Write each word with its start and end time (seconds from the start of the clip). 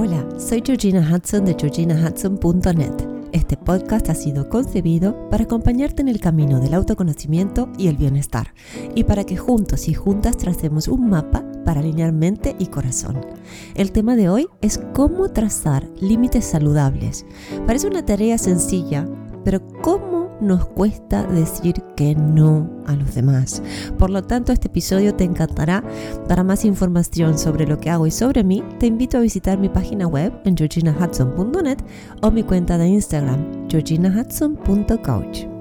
Hola, 0.00 0.24
soy 0.38 0.62
Georgina 0.64 1.00
Hudson 1.00 1.44
de 1.44 1.56
georginahudson.net. 1.58 2.92
Este 3.32 3.56
podcast 3.56 4.08
ha 4.08 4.14
sido 4.14 4.48
concebido 4.48 5.28
para 5.28 5.42
acompañarte 5.42 6.02
en 6.02 6.08
el 6.08 6.20
camino 6.20 6.60
del 6.60 6.74
autoconocimiento 6.74 7.68
y 7.76 7.88
el 7.88 7.96
bienestar, 7.96 8.54
y 8.94 9.02
para 9.02 9.24
que 9.24 9.36
juntos 9.36 9.88
y 9.88 9.94
juntas 9.94 10.36
tracemos 10.36 10.86
un 10.86 11.10
mapa 11.10 11.44
para 11.64 11.80
alinear 11.80 12.12
mente 12.12 12.54
y 12.60 12.66
corazón. 12.66 13.26
El 13.74 13.90
tema 13.90 14.14
de 14.14 14.28
hoy 14.28 14.46
es 14.60 14.78
cómo 14.94 15.30
trazar 15.30 15.90
límites 16.00 16.44
saludables. 16.44 17.26
Parece 17.66 17.88
una 17.88 18.06
tarea 18.06 18.38
sencilla, 18.38 19.04
pero 19.42 19.66
¿cómo 19.82 20.17
nos 20.40 20.66
cuesta 20.66 21.24
decir 21.24 21.82
que 21.96 22.14
no 22.14 22.68
a 22.86 22.94
los 22.94 23.14
demás. 23.14 23.62
Por 23.98 24.10
lo 24.10 24.22
tanto, 24.22 24.52
este 24.52 24.68
episodio 24.68 25.14
te 25.14 25.24
encantará. 25.24 25.82
Para 26.28 26.44
más 26.44 26.64
información 26.64 27.38
sobre 27.38 27.66
lo 27.66 27.78
que 27.78 27.90
hago 27.90 28.06
y 28.06 28.10
sobre 28.10 28.44
mí, 28.44 28.62
te 28.78 28.86
invito 28.86 29.18
a 29.18 29.20
visitar 29.20 29.58
mi 29.58 29.68
página 29.68 30.06
web 30.06 30.32
en 30.44 30.56
georginahudson.net 30.56 31.78
o 32.22 32.30
mi 32.30 32.42
cuenta 32.42 32.78
de 32.78 32.88
Instagram, 32.88 33.68
georginahudson.coach. 33.68 35.57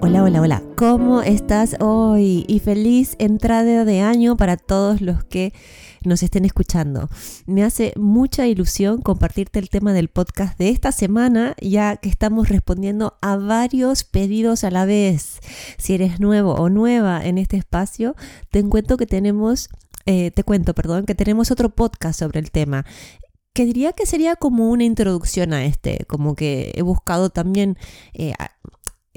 Hola, 0.00 0.22
hola, 0.22 0.40
hola. 0.40 0.62
¿Cómo 0.76 1.22
estás 1.22 1.74
hoy? 1.80 2.44
Y 2.46 2.60
feliz 2.60 3.16
entrada 3.18 3.84
de 3.84 4.00
año 4.00 4.36
para 4.36 4.56
todos 4.56 5.00
los 5.00 5.24
que 5.24 5.52
nos 6.04 6.22
estén 6.22 6.44
escuchando. 6.44 7.08
Me 7.46 7.64
hace 7.64 7.92
mucha 7.96 8.46
ilusión 8.46 9.02
compartirte 9.02 9.58
el 9.58 9.70
tema 9.70 9.92
del 9.92 10.08
podcast 10.08 10.56
de 10.56 10.68
esta 10.68 10.92
semana, 10.92 11.56
ya 11.60 11.96
que 11.96 12.08
estamos 12.08 12.48
respondiendo 12.48 13.18
a 13.20 13.36
varios 13.36 14.04
pedidos 14.04 14.62
a 14.62 14.70
la 14.70 14.84
vez. 14.84 15.40
Si 15.78 15.94
eres 15.94 16.20
nuevo 16.20 16.54
o 16.54 16.68
nueva 16.68 17.24
en 17.24 17.36
este 17.36 17.56
espacio, 17.56 18.14
te 18.52 18.62
cuento 18.62 18.98
que 18.98 19.06
tenemos, 19.06 19.68
eh, 20.06 20.30
te 20.30 20.44
cuento, 20.44 20.74
perdón, 20.74 21.06
que 21.06 21.16
tenemos 21.16 21.50
otro 21.50 21.70
podcast 21.70 22.20
sobre 22.20 22.38
el 22.38 22.52
tema 22.52 22.84
que 23.58 23.64
diría 23.64 23.92
que 23.92 24.06
sería 24.06 24.36
como 24.36 24.70
una 24.70 24.84
introducción 24.84 25.52
a 25.52 25.64
este, 25.64 26.04
como 26.06 26.36
que 26.36 26.70
he 26.76 26.82
buscado 26.82 27.28
también 27.28 27.76
eh, 28.14 28.32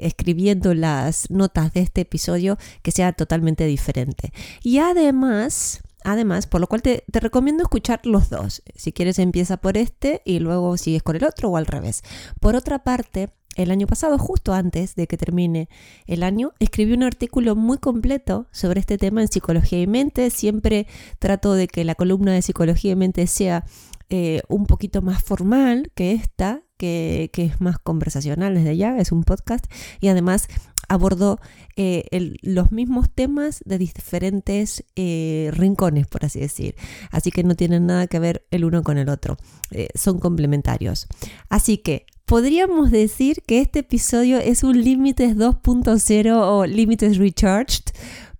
escribiendo 0.06 0.74
las 0.74 1.30
notas 1.30 1.72
de 1.72 1.80
este 1.80 2.02
episodio 2.02 2.58
que 2.82 2.90
sea 2.90 3.12
totalmente 3.12 3.64
diferente. 3.66 4.32
Y 4.62 4.78
además, 4.78 5.82
Además, 6.04 6.46
por 6.46 6.60
lo 6.60 6.66
cual 6.66 6.82
te, 6.82 7.04
recomiendo 7.12 7.62
escuchar 7.62 8.00
los 8.04 8.28
dos. 8.28 8.62
Si 8.74 8.92
quieres 8.92 9.18
empieza 9.18 9.56
por 9.56 9.76
este 9.76 10.20
y 10.24 10.40
luego 10.40 10.76
sigues 10.76 11.02
con 11.02 11.16
el 11.16 11.24
otro 11.24 11.50
o 11.50 11.56
al 11.56 11.66
revés. 11.66 12.02
Por 12.40 12.56
otra 12.56 12.82
parte, 12.82 13.30
el 13.54 13.70
año 13.70 13.86
pasado, 13.86 14.18
justo 14.18 14.52
antes 14.52 14.94
de 14.94 15.06
que 15.06 15.16
termine 15.16 15.68
el 16.06 16.22
año, 16.22 16.52
escribí 16.58 16.94
un 16.94 17.02
artículo 17.02 17.54
muy 17.54 17.78
completo 17.78 18.46
sobre 18.50 18.80
este 18.80 18.98
tema 18.98 19.22
en 19.22 19.28
Psicología 19.28 19.80
y 19.80 19.86
Mente. 19.86 20.30
Siempre 20.30 20.86
trato 21.18 21.54
de 21.54 21.68
que 21.68 21.84
la 21.84 21.94
columna 21.94 22.32
de 22.32 22.42
Psicología 22.42 22.92
y 22.92 22.96
Mente 22.96 23.26
sea 23.26 23.64
eh, 24.08 24.42
un 24.48 24.66
poquito 24.66 25.02
más 25.02 25.22
formal 25.22 25.92
que 25.94 26.12
esta, 26.12 26.62
que, 26.82 27.30
es 27.36 27.60
más 27.60 27.78
conversacional 27.78 28.54
desde 28.54 28.76
ya, 28.76 28.98
es 28.98 29.12
un 29.12 29.22
podcast. 29.22 29.66
Y 30.00 30.08
además 30.08 30.48
abordó 30.88 31.38
eh, 31.76 32.04
los 32.42 32.72
mismos 32.72 33.08
temas 33.14 33.62
de 33.64 33.78
diferentes 33.78 34.84
eh, 34.96 35.50
rincones, 35.52 36.08
por 36.08 36.24
así 36.24 36.40
decir. 36.40 36.74
Así 37.10 37.30
que 37.30 37.44
no 37.44 37.54
tienen 37.54 37.86
nada 37.86 38.08
que 38.08 38.18
ver 38.18 38.46
el 38.50 38.64
uno 38.64 38.82
con 38.82 38.98
el 38.98 39.08
otro. 39.08 39.36
Eh, 39.70 39.88
son 39.94 40.18
complementarios. 40.18 41.06
Así 41.48 41.78
que 41.78 42.06
podríamos 42.24 42.90
decir 42.90 43.42
que 43.46 43.60
este 43.60 43.80
episodio 43.80 44.38
es 44.38 44.64
un 44.64 44.82
Límites 44.82 45.36
2.0 45.36 46.32
o 46.34 46.66
Límites 46.66 47.16
Recharged 47.18 47.92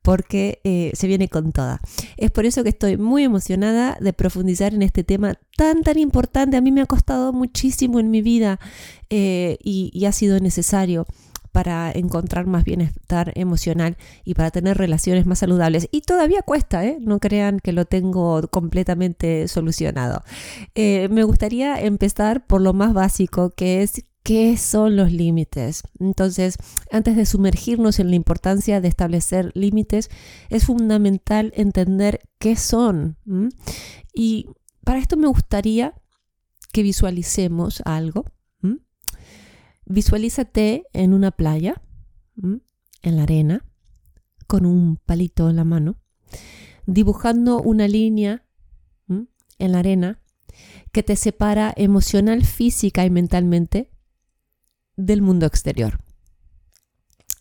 porque 0.02 0.90
se 0.94 1.06
viene 1.06 1.28
con 1.28 1.52
toda. 1.52 1.80
Es 2.16 2.30
por 2.30 2.44
eso 2.44 2.62
que 2.62 2.70
estoy 2.70 2.96
muy 2.96 3.24
emocionada 3.24 3.96
de 4.00 4.12
profundizar 4.12 4.74
en 4.74 4.82
este 4.82 5.04
tema 5.04 5.34
tan, 5.56 5.82
tan 5.82 5.98
importante. 5.98 6.56
A 6.56 6.60
mí 6.60 6.72
me 6.72 6.82
ha 6.82 6.86
costado 6.86 7.32
muchísimo 7.32 8.00
en 8.00 8.10
mi 8.10 8.20
vida 8.22 8.58
y, 9.08 10.04
ha 10.06 10.12
sido 10.12 10.40
necesario 10.40 11.06
para 11.52 11.92
encontrar 11.92 12.46
más 12.46 12.64
bienestar 12.64 13.32
emocional 13.36 13.96
y 14.24 14.34
para 14.34 14.50
tener 14.50 14.78
relaciones 14.78 15.26
más 15.26 15.38
saludables. 15.38 15.86
Y 15.92 16.00
todavía 16.00 16.42
cuesta, 16.42 16.84
¿eh? 16.84 16.96
no 17.00 17.20
crean 17.20 17.60
que 17.60 17.72
lo 17.72 17.84
tengo 17.84 18.40
completamente 18.48 19.46
solucionado. 19.48 20.24
Eh, 20.74 21.08
me 21.10 21.24
gustaría 21.24 21.78
empezar 21.80 22.46
por 22.46 22.62
lo 22.62 22.72
más 22.72 22.94
básico, 22.94 23.50
que 23.50 23.82
es 23.82 24.04
qué 24.22 24.56
son 24.56 24.96
los 24.96 25.12
límites. 25.12 25.82
Entonces, 25.98 26.56
antes 26.90 27.16
de 27.16 27.26
sumergirnos 27.26 27.98
en 27.98 28.10
la 28.10 28.16
importancia 28.16 28.80
de 28.80 28.88
establecer 28.88 29.50
límites, 29.54 30.10
es 30.48 30.64
fundamental 30.64 31.52
entender 31.56 32.20
qué 32.38 32.56
son. 32.56 33.16
Y 34.14 34.48
para 34.84 34.98
esto 34.98 35.16
me 35.16 35.26
gustaría 35.28 35.94
que 36.72 36.82
visualicemos 36.82 37.82
algo 37.84 38.24
Visualízate 39.92 40.86
en 40.94 41.12
una 41.12 41.32
playa, 41.32 41.82
en 42.36 43.16
la 43.16 43.24
arena, 43.24 43.66
con 44.46 44.64
un 44.64 44.96
palito 44.96 45.50
en 45.50 45.56
la 45.56 45.64
mano, 45.64 45.96
dibujando 46.86 47.60
una 47.60 47.88
línea 47.88 48.44
en 49.58 49.72
la 49.72 49.80
arena 49.80 50.22
que 50.92 51.02
te 51.02 51.16
separa 51.16 51.74
emocional, 51.76 52.44
física 52.44 53.04
y 53.04 53.10
mentalmente 53.10 53.91
del 54.96 55.22
mundo 55.22 55.46
exterior. 55.46 55.98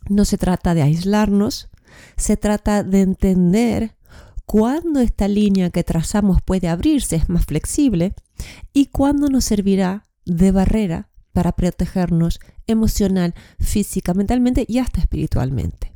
No 0.10 0.26
se 0.26 0.38
trata 0.38 0.74
de 0.74 0.82
aislarnos, 0.82 1.70
se 2.18 2.38
trata 2.38 2.84
de 2.84 3.02
entender 3.02 3.96
cuándo 4.46 5.00
esta 5.00 5.28
línea 5.28 5.70
que 5.70 5.84
trazamos 5.84 6.42
puede 6.42 6.68
abrirse, 6.68 7.16
es 7.16 7.30
más 7.30 7.46
flexible, 7.46 8.14
y 8.74 8.88
cuándo 8.88 9.30
nos 9.30 9.46
servirá 9.46 10.08
de 10.26 10.52
barrera 10.52 11.10
para 11.32 11.54
protegernos 11.54 12.40
emocional, 12.68 13.34
física, 13.60 14.14
mentalmente 14.14 14.66
y 14.68 14.80
hasta 14.80 15.00
espiritualmente. 15.00 15.94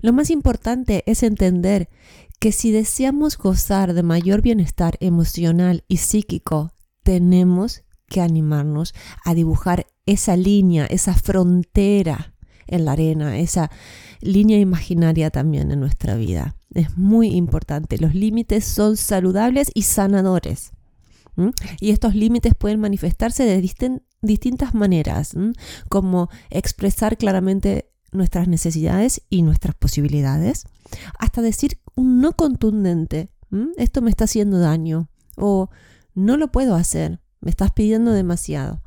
Lo 0.00 0.12
más 0.12 0.30
importante 0.30 1.02
es 1.06 1.22
entender 1.22 1.88
que 2.38 2.52
si 2.52 2.70
deseamos 2.70 3.38
gozar 3.38 3.94
de 3.94 4.02
mayor 4.02 4.42
bienestar 4.42 4.96
emocional 5.00 5.84
y 5.88 5.98
psíquico, 5.98 6.72
tenemos 7.02 7.82
que 8.08 8.20
animarnos 8.20 8.94
a 9.24 9.34
dibujar 9.34 9.86
esa 10.06 10.36
línea, 10.36 10.86
esa 10.86 11.14
frontera 11.14 12.34
en 12.66 12.84
la 12.84 12.92
arena, 12.92 13.38
esa 13.38 13.70
línea 14.20 14.58
imaginaria 14.58 15.30
también 15.30 15.70
en 15.70 15.80
nuestra 15.80 16.16
vida. 16.16 16.56
Es 16.74 16.96
muy 16.96 17.28
importante. 17.28 17.98
Los 17.98 18.14
límites 18.14 18.64
son 18.64 18.96
saludables 18.96 19.70
y 19.74 19.82
sanadores. 19.82 20.72
Y 21.80 21.90
estos 21.90 22.14
límites 22.14 22.54
pueden 22.54 22.80
manifestarse 22.80 23.44
de 23.44 23.60
distintas 24.22 24.74
maneras, 24.74 25.34
como 25.88 26.30
expresar 26.50 27.18
claramente 27.18 27.90
nuestras 28.12 28.48
necesidades 28.48 29.22
y 29.28 29.42
nuestras 29.42 29.74
posibilidades, 29.74 30.64
hasta 31.18 31.42
decir 31.42 31.78
un 31.94 32.20
no 32.20 32.32
contundente, 32.32 33.28
esto 33.76 34.00
me 34.00 34.10
está 34.10 34.24
haciendo 34.24 34.58
daño 34.58 35.10
o 35.36 35.68
no 36.14 36.36
lo 36.36 36.50
puedo 36.50 36.74
hacer, 36.74 37.20
me 37.46 37.50
estás 37.50 37.70
pidiendo 37.70 38.10
demasiado 38.10 38.82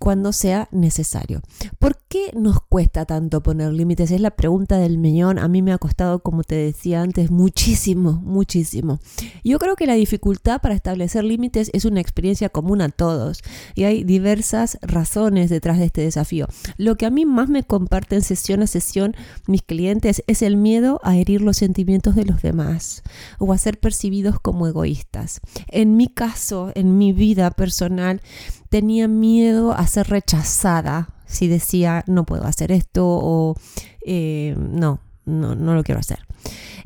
cuando 0.00 0.32
sea 0.32 0.66
necesario. 0.72 1.42
¿Por 1.78 1.98
qué 2.08 2.32
nos 2.34 2.58
cuesta 2.62 3.04
tanto 3.04 3.42
poner 3.42 3.70
límites? 3.70 4.10
Es 4.10 4.20
la 4.22 4.30
pregunta 4.30 4.78
del 4.78 4.96
millón. 4.96 5.38
A 5.38 5.46
mí 5.46 5.60
me 5.60 5.74
ha 5.74 5.78
costado, 5.78 6.20
como 6.20 6.42
te 6.42 6.54
decía 6.54 7.02
antes, 7.02 7.30
muchísimo, 7.30 8.12
muchísimo. 8.12 8.98
Yo 9.44 9.58
creo 9.58 9.76
que 9.76 9.86
la 9.86 9.94
dificultad 9.94 10.62
para 10.62 10.74
establecer 10.74 11.22
límites 11.24 11.70
es 11.74 11.84
una 11.84 12.00
experiencia 12.00 12.48
común 12.48 12.80
a 12.80 12.88
todos 12.88 13.42
y 13.74 13.84
hay 13.84 14.02
diversas 14.02 14.78
razones 14.80 15.50
detrás 15.50 15.78
de 15.78 15.84
este 15.84 16.00
desafío. 16.00 16.48
Lo 16.78 16.96
que 16.96 17.04
a 17.04 17.10
mí 17.10 17.26
más 17.26 17.50
me 17.50 17.62
comparten 17.62 18.22
sesión 18.22 18.62
a 18.62 18.66
sesión 18.66 19.14
mis 19.46 19.62
clientes 19.62 20.24
es 20.26 20.40
el 20.40 20.56
miedo 20.56 20.98
a 21.04 21.18
herir 21.18 21.42
los 21.42 21.58
sentimientos 21.58 22.14
de 22.14 22.24
los 22.24 22.40
demás 22.40 23.02
o 23.38 23.52
a 23.52 23.58
ser 23.58 23.78
percibidos 23.78 24.40
como 24.40 24.66
egoístas. 24.66 25.42
En 25.68 25.98
mi 25.98 26.08
caso, 26.08 26.72
en 26.74 26.96
mi 26.96 27.12
vida 27.12 27.50
personal, 27.50 28.22
tenía 28.70 29.08
miedo 29.08 29.72
a 29.72 29.86
ser 29.86 30.08
rechazada 30.08 31.10
si 31.26 31.46
decía 31.46 32.02
no 32.06 32.24
puedo 32.24 32.44
hacer 32.44 32.72
esto 32.72 33.06
o 33.06 33.56
eh, 34.04 34.56
no, 34.58 35.00
no, 35.26 35.54
no 35.54 35.74
lo 35.74 35.84
quiero 35.84 36.00
hacer. 36.00 36.20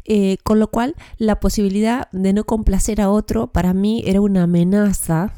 Eh, 0.04 0.36
con 0.42 0.58
lo 0.60 0.68
cual, 0.68 0.94
la 1.16 1.40
posibilidad 1.40 2.10
de 2.12 2.32
no 2.32 2.44
complacer 2.44 3.00
a 3.00 3.10
otro 3.10 3.46
para 3.46 3.72
mí 3.72 4.02
era 4.06 4.20
una 4.20 4.42
amenaza 4.42 5.32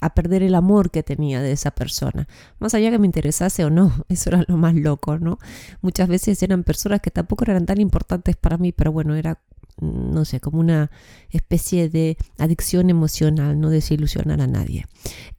a 0.00 0.14
perder 0.14 0.42
el 0.42 0.54
amor 0.54 0.90
que 0.90 1.02
tenía 1.02 1.40
de 1.42 1.52
esa 1.52 1.70
persona. 1.70 2.26
Más 2.58 2.74
allá 2.74 2.90
que 2.90 2.98
me 2.98 3.06
interesase 3.06 3.64
o 3.64 3.70
no, 3.70 3.92
eso 4.08 4.30
era 4.30 4.44
lo 4.48 4.56
más 4.56 4.74
loco, 4.74 5.18
¿no? 5.18 5.38
Muchas 5.80 6.08
veces 6.08 6.42
eran 6.42 6.64
personas 6.64 7.00
que 7.00 7.10
tampoco 7.10 7.44
eran 7.44 7.66
tan 7.66 7.80
importantes 7.80 8.36
para 8.36 8.58
mí, 8.58 8.72
pero 8.72 8.90
bueno, 8.92 9.14
era 9.14 9.38
no 9.80 10.24
sé, 10.24 10.40
como 10.40 10.60
una 10.60 10.90
especie 11.30 11.88
de 11.88 12.16
adicción 12.38 12.90
emocional, 12.90 13.60
no 13.60 13.70
desilusionar 13.70 14.40
a 14.40 14.46
nadie. 14.46 14.86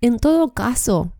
En 0.01 0.19
todo 0.19 0.53
caso, 0.53 1.13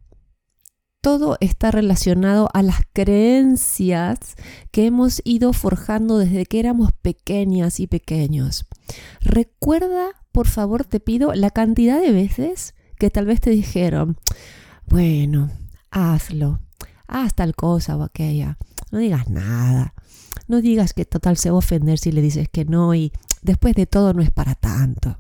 todo 1.02 1.38
está 1.40 1.72
relacionado 1.72 2.50
a 2.54 2.62
las 2.62 2.82
creencias 2.94 4.36
que 4.70 4.86
hemos 4.86 5.22
ido 5.26 5.52
forjando 5.52 6.20
desde 6.20 6.46
que 6.46 6.60
éramos 6.60 6.92
pequeñas 6.94 7.80
y 7.80 7.88
pequeños. 7.88 8.68
Recuerda, 9.20 10.10
por 10.32 10.48
favor, 10.48 10.86
te 10.86 11.00
pido 11.00 11.34
la 11.34 11.50
cantidad 11.50 12.00
de 12.00 12.12
veces 12.12 12.76
que 13.00 13.10
tal 13.10 13.26
vez 13.26 13.42
te 13.42 13.50
dijeron, 13.50 14.18
bueno, 14.86 15.50
hazlo, 15.90 16.60
haz 17.08 17.34
tal 17.34 17.56
cosa 17.56 17.98
o 17.98 18.04
aquella, 18.04 18.60
no 18.92 19.00
digas 19.00 19.28
nada, 19.28 19.96
no 20.52 20.62
digas 20.62 20.94
que 20.94 21.06
total 21.06 21.38
se 21.38 21.50
va 21.50 21.56
a 21.56 21.60
ofender 21.60 21.98
si 21.98 22.12
le 22.12 22.22
dices 22.22 22.48
que 22.50 22.66
no 22.66 22.94
y 22.94 23.12
después 23.42 23.74
de 23.74 23.88
todo 23.88 24.14
no 24.14 24.22
es 24.22 24.30
para 24.30 24.54
tanto. 24.54 25.18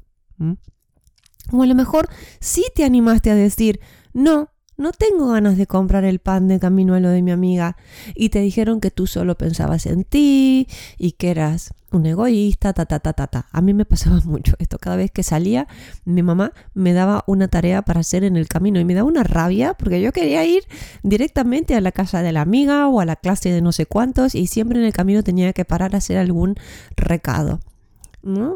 O 1.51 1.63
a 1.63 1.65
lo 1.65 1.73
mejor 1.73 2.07
sí 2.39 2.65
te 2.75 2.83
animaste 2.83 3.31
a 3.31 3.35
decir, 3.35 3.79
no, 4.13 4.49
no 4.81 4.91
tengo 4.91 5.29
ganas 5.29 5.57
de 5.57 5.67
comprar 5.67 6.03
el 6.03 6.19
pan 6.19 6.47
de 6.47 6.59
camino 6.59 6.95
a 6.95 6.99
lo 6.99 7.09
de 7.09 7.21
mi 7.21 7.31
amiga. 7.31 7.77
Y 8.15 8.29
te 8.29 8.39
dijeron 8.39 8.81
que 8.81 8.91
tú 8.91 9.07
solo 9.07 9.37
pensabas 9.37 9.85
en 9.85 10.03
ti 10.03 10.67
y 10.97 11.13
que 11.13 11.31
eras 11.31 11.73
un 11.91 12.05
egoísta, 12.05 12.73
ta, 12.73 12.85
ta, 12.85 12.99
ta, 12.99 13.13
ta, 13.13 13.27
ta. 13.27 13.47
A 13.51 13.61
mí 13.61 13.73
me 13.73 13.85
pasaba 13.85 14.19
mucho 14.25 14.55
esto. 14.59 14.77
Cada 14.79 14.95
vez 14.95 15.11
que 15.11 15.23
salía, 15.23 15.67
mi 16.03 16.23
mamá 16.23 16.51
me 16.73 16.93
daba 16.93 17.23
una 17.27 17.47
tarea 17.47 17.83
para 17.83 17.99
hacer 17.99 18.23
en 18.23 18.35
el 18.35 18.47
camino 18.47 18.79
y 18.79 18.85
me 18.85 18.93
daba 18.93 19.07
una 19.07 19.23
rabia 19.23 19.75
porque 19.75 20.01
yo 20.01 20.11
quería 20.11 20.43
ir 20.45 20.63
directamente 21.03 21.75
a 21.75 21.81
la 21.81 21.91
casa 21.91 22.21
de 22.21 22.31
la 22.31 22.41
amiga 22.41 22.87
o 22.87 22.99
a 22.99 23.05
la 23.05 23.15
clase 23.15 23.51
de 23.51 23.61
no 23.61 23.71
sé 23.71 23.85
cuántos 23.85 24.35
y 24.35 24.47
siempre 24.47 24.79
en 24.79 24.85
el 24.85 24.93
camino 24.93 25.23
tenía 25.23 25.53
que 25.53 25.65
parar 25.65 25.95
a 25.95 25.99
hacer 25.99 26.17
algún 26.17 26.55
recado. 26.95 27.59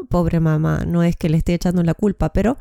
Pobre 0.08 0.38
mamá, 0.40 0.84
no 0.86 1.02
es 1.02 1.16
que 1.16 1.28
le 1.28 1.38
esté 1.38 1.54
echando 1.54 1.82
la 1.82 1.94
culpa, 1.94 2.32
pero 2.32 2.56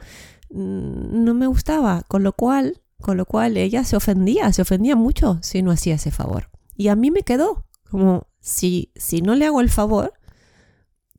mm, 0.50 1.24
no 1.24 1.34
me 1.36 1.46
gustaba, 1.46 2.04
con 2.08 2.24
lo 2.24 2.34
cual 2.34 2.82
con 3.02 3.18
lo 3.18 3.26
cual 3.26 3.58
ella 3.58 3.84
se 3.84 3.96
ofendía, 3.96 4.52
se 4.54 4.62
ofendía 4.62 4.96
mucho 4.96 5.40
si 5.42 5.62
no 5.62 5.72
hacía 5.72 5.96
ese 5.96 6.12
favor. 6.12 6.50
Y 6.76 6.88
a 6.88 6.96
mí 6.96 7.12
me 7.12 7.24
quedó 7.24 7.66
como 7.90 8.28
si, 8.40 8.92
si 8.96 9.22
no 9.22 9.36
le 9.36 9.46
hago 9.46 9.62
el 9.62 9.70
favor, 9.70 10.14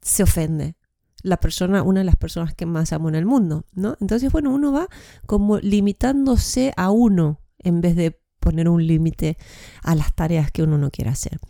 se 0.03 0.23
ofende 0.23 0.77
la 1.23 1.39
persona, 1.39 1.83
una 1.83 2.01
de 2.01 2.05
las 2.05 2.17
personas 2.17 2.55
que 2.55 2.67
más 2.67 2.93
amo 2.93 3.09
en 3.09 3.17
el 3.17 3.27
mundo, 3.27 3.65
¿no? 3.73 3.97
Entonces, 4.01 4.31
bueno, 4.31 4.51
uno 4.53 4.73
va 4.73 4.89
como 5.27 5.59
limitándose 5.59 6.73
a 6.77 6.91
uno 6.91 7.41
en 7.59 7.81
vez 7.81 7.97
de 7.97 8.21
poner 8.39 8.69
un 8.69 8.87
límite 8.87 9.37
a 9.83 9.97
las 9.97 10.15
tareas 10.15 10.53
que 10.53 10.63
uno 10.63 10.79
no 10.79 10.91
quiere 10.91 11.11
hacer. 11.11 11.41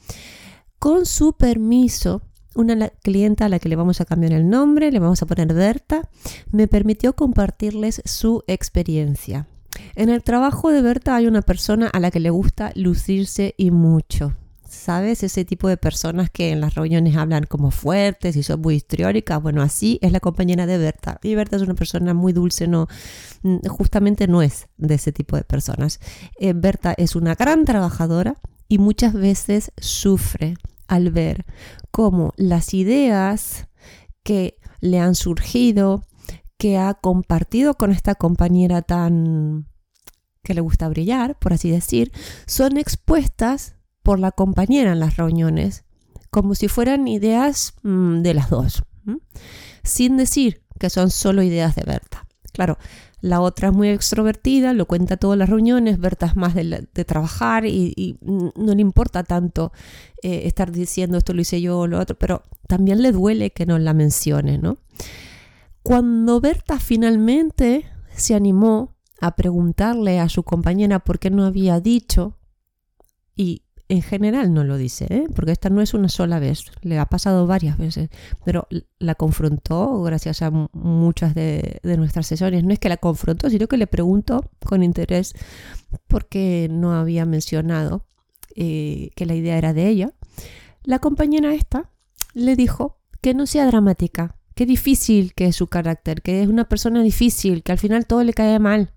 Con 0.79 1.05
su 1.05 1.34
permiso, 1.34 2.22
una 2.55 2.88
clienta 2.88 3.44
a 3.44 3.49
la 3.50 3.58
que 3.58 3.69
le 3.69 3.76
vamos 3.76 4.00
a 4.00 4.06
cambiar 4.06 4.32
el 4.32 4.49
nombre, 4.49 4.90
le 4.90 4.99
vamos 4.99 5.20
a 5.20 5.26
poner 5.26 5.52
Berta, 5.52 6.08
me 6.50 6.69
permitió 6.69 7.14
compartirles 7.14 8.00
su 8.06 8.44
experiencia. 8.46 9.46
En 9.94 10.08
el 10.08 10.23
trabajo 10.23 10.70
de 10.70 10.82
Berta 10.82 11.17
hay 11.17 11.26
una 11.26 11.43
persona 11.43 11.88
a 11.88 12.00
la 12.00 12.11
que 12.11 12.20
le 12.20 12.31
gusta 12.31 12.73
lucirse 12.75 13.55
y 13.56 13.70
mucho. 13.70 14.34
¿Sabes? 14.69 15.23
Ese 15.23 15.44
tipo 15.44 15.69
de 15.69 15.76
personas 15.76 16.28
que 16.28 16.50
en 16.50 16.61
las 16.61 16.75
reuniones 16.75 17.17
hablan 17.17 17.44
como 17.44 17.70
fuertes 17.70 18.37
y 18.37 18.43
son 18.43 18.61
muy 18.61 18.75
histriónicas. 18.75 19.40
Bueno, 19.40 19.62
así 19.62 19.99
es 20.02 20.12
la 20.12 20.20
compañera 20.20 20.67
de 20.67 20.76
Berta. 20.76 21.19
Y 21.23 21.34
Berta 21.34 21.56
es 21.56 21.62
una 21.62 21.75
persona 21.75 22.14
muy 22.14 22.32
dulce, 22.32 22.67
no, 22.67 22.88
mm, 23.43 23.67
justamente 23.69 24.26
no 24.26 24.43
es 24.43 24.67
de 24.76 24.94
ese 24.94 25.12
tipo 25.12 25.37
de 25.37 25.44
personas. 25.44 26.00
Eh, 26.38 26.52
Berta 26.52 26.94
es 26.96 27.17
una 27.17 27.34
gran 27.34 27.64
trabajadora 27.64 28.37
y 28.69 28.79
muchas 28.79 29.12
veces 29.12 29.72
sufre 29.79 30.56
al 30.88 31.11
ver 31.11 31.46
cómo 31.90 32.34
las 32.37 32.75
ideas 32.75 33.69
que 34.22 34.58
le 34.81 35.00
han 35.00 35.14
surgido, 35.14 36.05
que 36.67 36.79
ha 36.79 36.95
compartido 36.95 37.75
con 37.75 37.93
esta 37.93 38.17
compañera 38.17 38.83
tan 38.83 39.69
que 40.43 40.53
le 40.53 40.61
gusta 40.61 40.89
brillar, 40.89 41.39
por 41.39 41.53
así 41.53 41.71
decir, 41.71 42.11
son 42.45 42.77
expuestas 42.77 43.77
por 44.03 44.19
la 44.19 44.33
compañera 44.33 44.91
en 44.91 44.99
las 44.99 45.17
reuniones, 45.17 45.85
como 46.29 46.57
si 46.57 46.67
fueran 46.67 47.07
ideas 47.07 47.75
mm, 47.85 48.23
de 48.23 48.35
las 48.35 48.51
dos, 48.51 48.83
sin 49.85 50.17
decir 50.17 50.65
que 50.81 50.91
son 50.91 51.13
solo 51.13 51.45
ideas 51.45 51.77
de 51.77 51.85
Berta. 51.85 52.27
Claro, 52.53 52.79
la 53.21 53.41
otra 53.41 53.69
es 53.69 53.75
muy 53.75 53.91
extrovertida, 53.91 54.73
lo 54.73 54.87
cuenta 54.87 55.17
todas 55.17 55.39
las 55.39 55.49
reuniones, 55.49 56.01
Berta 56.01 56.27
es 56.27 56.35
más 56.35 56.57
de, 56.57 56.89
trabajar 57.05 57.65
y, 57.65 58.19
no 58.23 58.75
le 58.75 58.81
importa 58.81 59.23
tanto 59.23 59.71
eh, 60.21 60.43
estar 60.47 60.73
diciendo 60.73 61.19
esto 61.19 61.33
lo 61.33 61.43
hice 61.43 61.61
yo 61.61 61.79
o 61.79 61.87
lo 61.87 62.01
otro, 62.01 62.19
pero 62.19 62.43
también 62.67 63.03
le 63.03 63.13
duele 63.13 63.53
que 63.53 63.67
no 63.67 63.79
la 63.79 63.95
mencione, 63.95 64.59
¿no? 64.59 64.79
Cuando 65.87 66.41
Berta 66.41 66.81
finalmente 66.81 67.87
se 68.12 68.35
animó 68.35 68.97
a 69.21 69.37
preguntarle 69.37 70.19
a 70.19 70.29
su 70.29 70.43
compañera 70.43 70.99
por 70.99 71.21
qué 71.21 71.31
no 71.31 71.44
había 71.44 71.79
dicho, 71.79 72.37
y 73.37 73.62
en 73.88 74.03
general 74.03 74.53
no 74.53 74.65
lo 74.65 74.79
dice, 74.79 75.06
¿eh? 75.11 75.27
porque 75.33 75.53
esta 75.53 75.71
no 75.71 75.81
es 75.81 75.94
una 75.94 76.09
sola 76.09 76.41
vez, 76.41 76.65
le 76.83 76.99
ha 76.99 77.06
pasado 77.06 77.47
varias 77.47 77.79
veces, 77.79 78.09
pero 78.44 78.67
la 78.99 79.15
confrontó 79.15 80.03
gracias 80.03 80.43
a 80.43 80.50
muchas 80.50 81.37
de, 81.37 81.81
nuestras 81.85 82.27
sesiones. 82.27 82.65
No 82.65 82.73
es 82.73 82.81
que 82.81 82.89
la 82.89 82.97
confrontó, 82.97 83.49
sino 83.49 83.69
que 83.69 83.77
le 83.77 83.87
preguntó 83.87 84.50
con 84.65 84.82
interés 84.82 85.35
por 86.09 86.27
qué 86.27 86.67
no 86.69 86.94
había 86.94 87.27
mencionado 87.27 88.06
eh, 88.56 89.11
que 89.15 89.25
la 89.25 89.37
idea 89.37 89.56
era 89.56 89.73
de 89.73 89.87
ella. 89.87 90.15
La 90.82 90.99
compañera 90.99 91.55
esta 91.55 91.93
le 92.35 92.56
dijo 92.56 92.99
que 93.21 93.35
no 93.35 93.47
sea 93.47 93.67
dramática, 93.67 94.36
qué 94.56 94.67
difícil 94.67 95.35
que 95.35 95.47
es 95.47 95.56
su 95.56 95.69
carácter, 95.69 96.23
que 96.23 96.43
es 96.43 96.49
una 96.49 96.69
persona 96.69 97.03
difícil, 97.03 97.62
que 97.62 97.73
al 97.73 97.79
final 97.79 98.06
todo 98.06 98.25
le 98.25 98.32
cae 98.32 98.58
mal. 98.58 98.94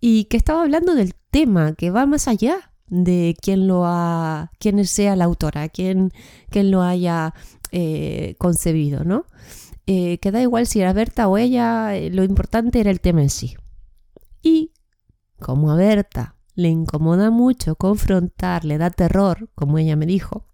Y 0.00 0.24
que 0.24 0.38
estaba 0.38 0.62
hablando 0.62 0.94
del 0.94 1.14
tema, 1.30 1.74
que 1.74 1.90
va 1.90 2.06
más 2.06 2.26
allá 2.26 2.72
de 2.88 3.36
quién 3.40 3.68
lo 3.68 3.84
ha, 3.84 4.50
quién 4.58 4.84
sea 4.86 5.14
la 5.14 5.26
autora, 5.26 5.68
quién, 5.68 6.10
quién 6.50 6.70
lo 6.70 6.82
haya 6.82 7.34
eh, 7.70 8.34
concebido, 8.38 9.04
¿no? 9.04 9.26
Eh, 9.86 10.18
que 10.18 10.32
da 10.32 10.40
igual 10.40 10.66
si 10.66 10.80
era 10.80 10.94
Berta 10.94 11.28
o 11.28 11.36
ella, 11.36 11.94
eh, 11.94 12.10
lo 12.10 12.24
importante 12.24 12.80
era 12.80 12.90
el 12.90 13.00
tema 13.00 13.22
en 13.22 13.30
sí. 13.30 13.54
Y 14.42 14.72
como 15.38 15.70
a 15.70 15.76
Berta 15.76 16.36
le 16.54 16.68
incomoda 16.68 17.30
mucho 17.30 17.76
confrontar, 17.76 18.64
le 18.64 18.78
da 18.78 18.90
terror, 18.90 19.50
como 19.54 19.78
ella 19.78 19.96
me 19.96 20.06
dijo, 20.06 20.46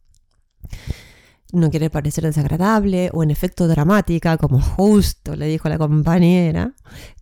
no 1.53 1.71
quiere 1.71 1.91
parecer 1.91 2.25
desagradable 2.25 3.11
o 3.13 3.23
en 3.23 3.31
efecto 3.31 3.69
dramática, 3.69 4.37
como 4.37 4.61
justo 4.61 5.35
le 5.37 5.47
dijo 5.47 5.69
la 5.69 5.79
compañera, 5.79 6.75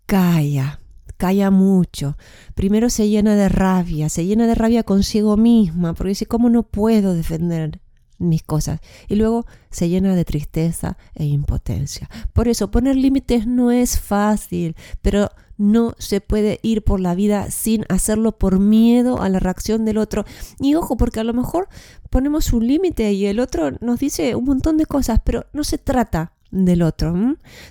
calla, 0.06 0.80
calla 1.16 1.50
mucho. 1.50 2.16
Primero 2.54 2.90
se 2.90 3.08
llena 3.08 3.36
de 3.36 3.48
rabia, 3.48 4.08
se 4.08 4.26
llena 4.26 4.46
de 4.46 4.54
rabia 4.54 4.82
consigo 4.82 5.36
misma, 5.36 5.94
porque 5.94 6.10
dice, 6.10 6.26
¿cómo 6.26 6.50
no 6.50 6.64
puedo 6.64 7.14
defender 7.14 7.80
mis 8.18 8.42
cosas? 8.42 8.80
Y 9.08 9.14
luego 9.14 9.46
se 9.70 9.88
llena 9.88 10.14
de 10.14 10.24
tristeza 10.24 10.96
e 11.14 11.24
impotencia. 11.24 12.08
Por 12.32 12.48
eso 12.48 12.70
poner 12.70 12.96
límites 12.96 13.46
no 13.46 13.70
es 13.70 14.00
fácil, 14.00 14.74
pero 15.02 15.30
no 15.58 15.94
se 15.98 16.20
puede 16.20 16.60
ir 16.62 16.82
por 16.82 17.00
la 17.00 17.14
vida 17.14 17.50
sin 17.50 17.84
hacerlo 17.88 18.32
por 18.32 18.58
miedo 18.58 19.22
a 19.22 19.28
la 19.28 19.40
reacción 19.40 19.84
del 19.84 19.98
otro. 19.98 20.24
Y 20.60 20.74
ojo, 20.74 20.96
porque 20.96 21.20
a 21.20 21.24
lo 21.24 21.34
mejor 21.34 21.68
ponemos 22.10 22.52
un 22.52 22.66
límite 22.66 23.12
y 23.12 23.26
el 23.26 23.40
otro 23.40 23.70
nos 23.80 24.00
dice 24.00 24.34
un 24.34 24.44
montón 24.44 24.76
de 24.76 24.86
cosas, 24.86 25.20
pero 25.24 25.46
no 25.52 25.64
se 25.64 25.78
trata 25.78 26.32
del 26.50 26.82
otro. 26.82 27.14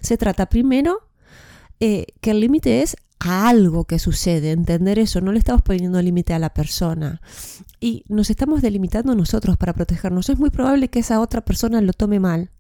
Se 0.02 0.18
trata 0.18 0.48
primero 0.48 1.02
eh, 1.80 2.08
que 2.22 2.32
el 2.32 2.40
límite 2.40 2.82
es 2.82 2.98
a 3.20 3.50
algo 3.50 3.86
que 3.86 4.00
sucede, 4.00 4.52
entender 4.52 5.00
eso, 5.00 5.22
no 5.22 5.32
le 5.32 5.40
estamos 5.40 5.62
poniendo 5.62 6.02
límite 6.02 6.34
a 6.34 6.40
la 6.40 6.54
persona 6.54 7.22
y 7.80 8.04
nos 8.08 8.30
estamos 8.30 8.62
delimitando 8.62 9.16
nosotros 9.16 9.58
para 9.58 9.74
protegernos. 9.74 10.30
Es 10.30 10.38
muy 10.38 10.50
probable 10.50 10.90
que 10.90 11.00
esa 11.00 11.20
otra 11.20 11.42
persona 11.42 11.82
lo 11.82 11.94
tome 11.94 12.20
mal, 12.20 12.52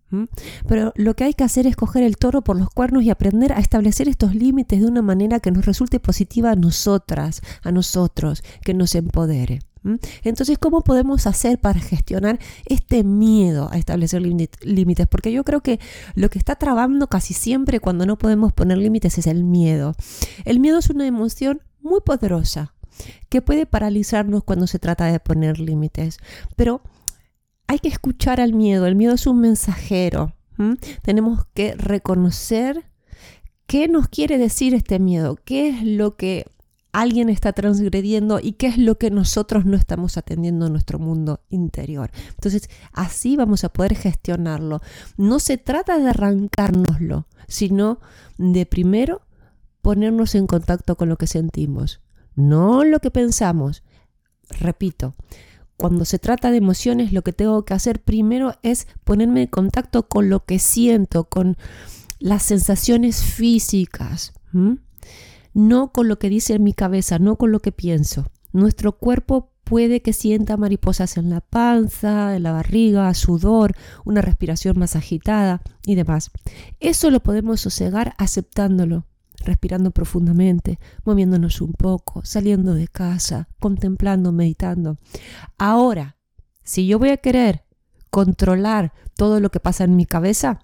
pero 0.67 0.93
lo 0.95 1.15
que 1.15 1.25
hay 1.25 1.33
que 1.33 1.43
hacer 1.43 1.67
es 1.67 1.75
coger 1.75 2.03
el 2.03 2.17
toro 2.17 2.43
por 2.43 2.57
los 2.57 2.69
cuernos 2.69 3.03
y 3.03 3.09
aprender 3.09 3.53
a 3.53 3.59
establecer 3.59 4.07
estos 4.07 4.35
límites 4.35 4.79
de 4.79 4.87
una 4.87 5.01
manera 5.01 5.39
que 5.39 5.51
nos 5.51 5.65
resulte 5.65 5.99
positiva 5.99 6.51
a 6.51 6.55
nosotras, 6.55 7.41
a 7.63 7.71
nosotros, 7.71 8.43
que 8.63 8.73
nos 8.73 8.95
empodere. 8.95 9.59
Entonces, 10.23 10.57
¿cómo 10.57 10.81
podemos 10.81 11.27
hacer 11.27 11.59
para 11.59 11.79
gestionar 11.79 12.39
este 12.65 13.03
miedo 13.03 13.69
a 13.71 13.77
establecer 13.77 14.21
límites? 14.21 15.07
Porque 15.07 15.31
yo 15.31 15.43
creo 15.43 15.61
que 15.61 15.79
lo 16.15 16.29
que 16.29 16.39
está 16.39 16.55
trabando 16.55 17.07
casi 17.07 17.35
siempre 17.35 17.79
cuando 17.79 18.05
no 18.07 18.17
podemos 18.17 18.51
poner 18.51 18.79
límites 18.79 19.19
es 19.19 19.27
el 19.27 19.43
miedo. 19.43 19.93
El 20.43 20.59
miedo 20.59 20.79
es 20.79 20.89
una 20.89 21.05
emoción 21.05 21.61
muy 21.81 22.01
poderosa 22.01 22.73
que 23.29 23.43
puede 23.43 23.67
paralizarnos 23.67 24.43
cuando 24.43 24.65
se 24.65 24.79
trata 24.79 25.05
de 25.05 25.19
poner 25.19 25.59
límites. 25.59 26.17
Pero 26.55 26.81
hay 27.67 27.79
que 27.79 27.89
escuchar 27.89 28.39
al 28.39 28.53
miedo. 28.53 28.85
El 28.85 28.95
miedo 28.95 29.13
es 29.13 29.27
un 29.27 29.41
mensajero. 29.41 30.33
Tenemos 31.01 31.45
que 31.53 31.75
reconocer 31.75 32.85
qué 33.67 33.87
nos 33.87 34.07
quiere 34.07 34.37
decir 34.37 34.73
este 34.73 34.99
miedo, 34.99 35.37
qué 35.43 35.69
es 35.69 35.83
lo 35.83 36.15
que 36.15 36.45
alguien 36.93 37.27
está 37.27 37.51
transgrediendo 37.51 38.39
y 38.41 38.53
qué 38.53 38.67
es 38.67 38.77
lo 38.77 38.97
que 38.97 39.11
nosotros 39.11 39.65
no 39.65 39.75
estamos 39.75 40.15
atendiendo 40.17 40.67
en 40.67 40.71
nuestro 40.71 40.97
mundo 40.97 41.41
interior. 41.49 42.09
Entonces, 42.29 42.69
así 42.93 43.35
vamos 43.35 43.65
a 43.65 43.69
poder 43.69 43.95
gestionarlo. 43.95 44.79
No 45.17 45.39
se 45.39 45.57
trata 45.57 45.97
de 45.97 46.09
arrancárnoslo, 46.09 47.27
sino 47.49 47.99
de 48.37 48.65
primero 48.65 49.23
ponernos 49.81 50.35
en 50.35 50.47
contacto 50.47 50.95
con 50.95 51.09
lo 51.09 51.17
que 51.17 51.27
sentimos, 51.27 51.99
no 52.33 52.85
lo 52.85 52.99
que 53.01 53.11
pensamos, 53.11 53.83
repito, 54.49 55.15
cuando 55.77 56.05
se 56.05 56.19
trata 56.19 56.51
de 56.51 56.57
emociones, 56.57 57.11
lo 57.11 57.21
que 57.21 57.33
tengo 57.33 57.65
que 57.65 57.73
hacer 57.73 58.01
primero 58.01 58.55
es 58.63 58.87
ponerme 59.03 59.43
en 59.43 59.47
contacto 59.47 60.07
con 60.07 60.29
lo 60.29 60.45
que 60.45 60.59
siento, 60.59 61.25
con 61.25 61.57
las 62.19 62.43
sensaciones 62.43 63.23
físicas, 63.23 64.33
no 65.53 65.91
con 65.91 66.07
lo 66.07 66.17
que 66.17 66.29
dice 66.29 66.59
mi 66.59 66.73
cabeza, 66.73 67.19
no 67.19 67.35
con 67.35 67.51
lo 67.51 67.59
que 67.59 67.71
pienso. 67.71 68.25
Nuestro 68.53 68.93
cuerpo 68.93 69.51
puede 69.65 70.01
que 70.01 70.13
sienta 70.13 70.55
mariposas 70.55 71.17
en 71.17 71.29
la 71.29 71.41
panza, 71.41 72.35
en 72.35 72.43
la 72.43 72.53
barriga, 72.53 73.13
sudor, 73.13 73.73
una 74.05 74.21
respiración 74.21 74.79
más 74.79 74.95
agitada 74.95 75.61
y 75.85 75.95
demás. 75.95 76.31
Eso 76.79 77.11
lo 77.11 77.19
podemos 77.19 77.59
sosegar 77.59 78.15
aceptándolo, 78.17 79.05
respirando 79.45 79.91
profundamente, 79.91 80.79
moviéndonos 81.03 81.61
un 81.61 81.73
poco, 81.73 82.25
saliendo 82.25 82.73
de 82.73 82.87
casa, 82.87 83.47
contemplando, 83.59 84.31
meditando. 84.31 84.97
Ahora, 85.57 86.17
si 86.63 86.87
yo 86.87 86.99
voy 86.99 87.09
a 87.09 87.17
querer 87.17 87.63
controlar 88.09 88.93
todo 89.15 89.39
lo 89.39 89.49
que 89.51 89.59
pasa 89.59 89.83
en 89.83 89.95
mi 89.95 90.05
cabeza 90.05 90.59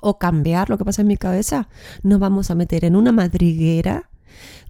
o 0.00 0.18
cambiar 0.18 0.70
lo 0.70 0.78
que 0.78 0.84
pasa 0.84 1.02
en 1.02 1.08
mi 1.08 1.16
cabeza, 1.16 1.68
nos 2.02 2.18
vamos 2.18 2.50
a 2.50 2.54
meter 2.54 2.84
en 2.84 2.96
una 2.96 3.12
madriguera 3.12 4.10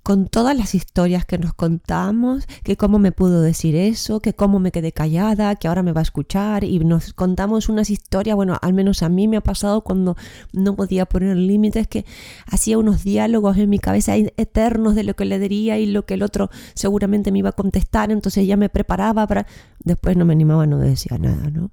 con 0.02 0.26
todas 0.26 0.57
las 0.57 0.75
historias 0.75 1.25
que 1.25 1.38
nos 1.38 1.54
contamos, 1.54 2.47
que 2.64 2.76
cómo 2.76 2.99
me 2.99 3.12
pudo 3.12 3.40
decir 3.40 3.76
eso, 3.76 4.21
que 4.21 4.35
cómo 4.35 4.59
me 4.59 4.73
quedé 4.73 4.92
callada, 4.92 5.54
que 5.54 5.69
ahora 5.69 5.83
me 5.83 5.92
va 5.92 6.00
a 6.00 6.02
escuchar 6.02 6.64
y 6.64 6.81
nos 6.81 7.12
contamos 7.12 7.69
unas 7.69 7.88
historias, 7.90 8.35
bueno, 8.35 8.59
al 8.61 8.73
menos 8.73 9.02
a 9.02 9.09
mí 9.09 9.28
me 9.28 9.37
ha 9.37 9.42
pasado 9.42 9.83
cuando 9.83 10.16
no 10.52 10.75
podía 10.75 11.07
poner 11.07 11.37
límites, 11.37 11.87
que 11.87 12.04
hacía 12.47 12.78
unos 12.78 13.04
diálogos 13.04 13.57
en 13.59 13.71
mi 13.71 13.78
cabeza 13.78 14.16
eternos 14.16 14.95
de 14.95 15.04
lo 15.04 15.14
que 15.14 15.25
le 15.25 15.38
diría 15.38 15.78
y 15.78 15.87
lo 15.87 16.04
que 16.04 16.14
el 16.14 16.23
otro 16.23 16.50
seguramente 16.75 17.31
me 17.31 17.38
iba 17.38 17.50
a 17.50 17.52
contestar, 17.52 18.11
entonces 18.11 18.47
ya 18.47 18.57
me 18.57 18.69
preparaba 18.69 19.26
para... 19.26 19.47
Después 19.85 20.16
no 20.16 20.25
me 20.25 20.33
animaba, 20.33 20.66
no 20.66 20.78
decía 20.78 21.19
nada, 21.19 21.50
¿no? 21.50 21.71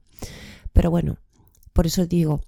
Pero 0.74 0.92
bueno, 0.92 1.18
por 1.74 1.88
eso 1.88 2.06
digo, 2.06 2.42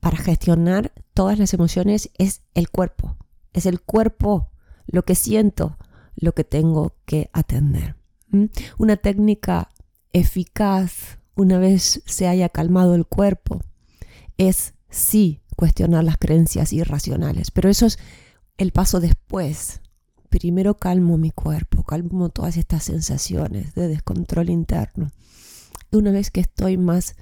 para 0.00 0.16
gestionar 0.18 0.92
todas 1.14 1.38
las 1.38 1.54
emociones 1.54 2.10
es 2.18 2.42
el 2.54 2.68
cuerpo, 2.70 3.16
es 3.54 3.64
el 3.66 3.80
cuerpo 3.80 4.50
lo 4.86 5.04
que 5.04 5.14
siento, 5.14 5.78
lo 6.14 6.32
que 6.32 6.44
tengo 6.44 6.96
que 7.06 7.30
atender. 7.32 7.96
Una 8.78 8.96
técnica 8.96 9.70
eficaz 10.12 11.18
una 11.36 11.58
vez 11.58 12.02
se 12.04 12.28
haya 12.28 12.48
calmado 12.48 12.94
el 12.94 13.06
cuerpo 13.06 13.60
es 14.38 14.74
sí 14.90 15.40
cuestionar 15.56 16.04
las 16.04 16.18
creencias 16.18 16.72
irracionales, 16.72 17.50
pero 17.50 17.68
eso 17.68 17.86
es 17.86 17.98
el 18.58 18.72
paso 18.72 19.00
después. 19.00 19.80
Primero 20.28 20.76
calmo 20.76 21.16
mi 21.16 21.30
cuerpo, 21.30 21.84
calmo 21.84 22.28
todas 22.28 22.56
estas 22.56 22.84
sensaciones 22.84 23.74
de 23.74 23.88
descontrol 23.88 24.50
interno. 24.50 25.10
Una 25.92 26.10
vez 26.10 26.30
que 26.30 26.40
estoy 26.40 26.76
más 26.76 27.14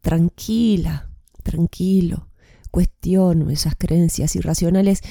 tranquila, 0.00 1.10
tranquilo, 1.42 2.28
cuestiono 2.70 3.50
esas 3.50 3.74
creencias 3.76 4.36
irracionales, 4.36 5.02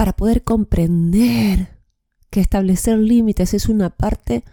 para 0.00 0.14
poder 0.14 0.44
comprender 0.44 1.76
que 2.30 2.40
establecer 2.40 2.98
límites 2.98 3.52
es 3.52 3.68
una 3.68 3.90
parte 3.90 4.44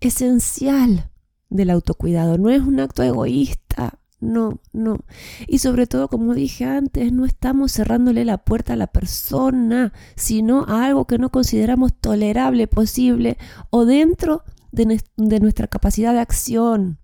esencial 0.00 1.10
del 1.50 1.68
autocuidado, 1.68 2.38
no 2.38 2.48
es 2.48 2.62
un 2.62 2.80
acto 2.80 3.02
egoísta, 3.02 3.98
no, 4.20 4.58
no. 4.72 5.00
Y 5.46 5.58
sobre 5.58 5.86
todo, 5.86 6.08
como 6.08 6.32
dije 6.32 6.64
antes, 6.64 7.12
no 7.12 7.26
estamos 7.26 7.72
cerrándole 7.72 8.24
la 8.24 8.38
puerta 8.38 8.72
a 8.72 8.76
la 8.76 8.86
persona, 8.86 9.92
sino 10.16 10.64
a 10.66 10.86
algo 10.86 11.06
que 11.06 11.18
no 11.18 11.28
consideramos 11.28 11.92
tolerable, 11.92 12.66
posible 12.66 13.36
o 13.68 13.84
dentro 13.84 14.44
de, 14.72 14.98
nuestra 15.40 15.66
capacidad 15.66 16.14
de 16.14 16.20
acción. 16.20 17.00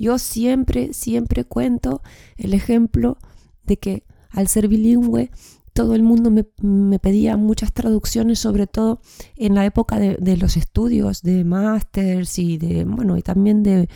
Yo 0.00 0.18
siempre, 0.18 0.92
siempre 0.94 1.44
cuento 1.44 2.02
el 2.36 2.54
ejemplo 2.54 3.18
de 3.62 3.76
que 3.76 4.04
al 4.30 4.48
ser 4.48 4.66
bilingüe 4.66 5.30
todo 5.76 5.94
el 5.94 6.02
mundo 6.02 6.30
me, 6.30 6.98
pedía 6.98 7.36
muchas 7.36 7.70
traducciones, 7.70 8.38
sobre 8.38 8.66
todo 8.66 9.02
en 9.36 9.54
la 9.54 9.66
época 9.66 9.98
de, 9.98 10.36
los 10.38 10.56
estudios 10.56 11.20
de 11.20 11.44
másters 11.44 12.38
y 12.38 12.56
de, 12.56 12.84
bueno, 12.86 13.18
y 13.18 13.22
también 13.22 13.62
de, 13.62 13.90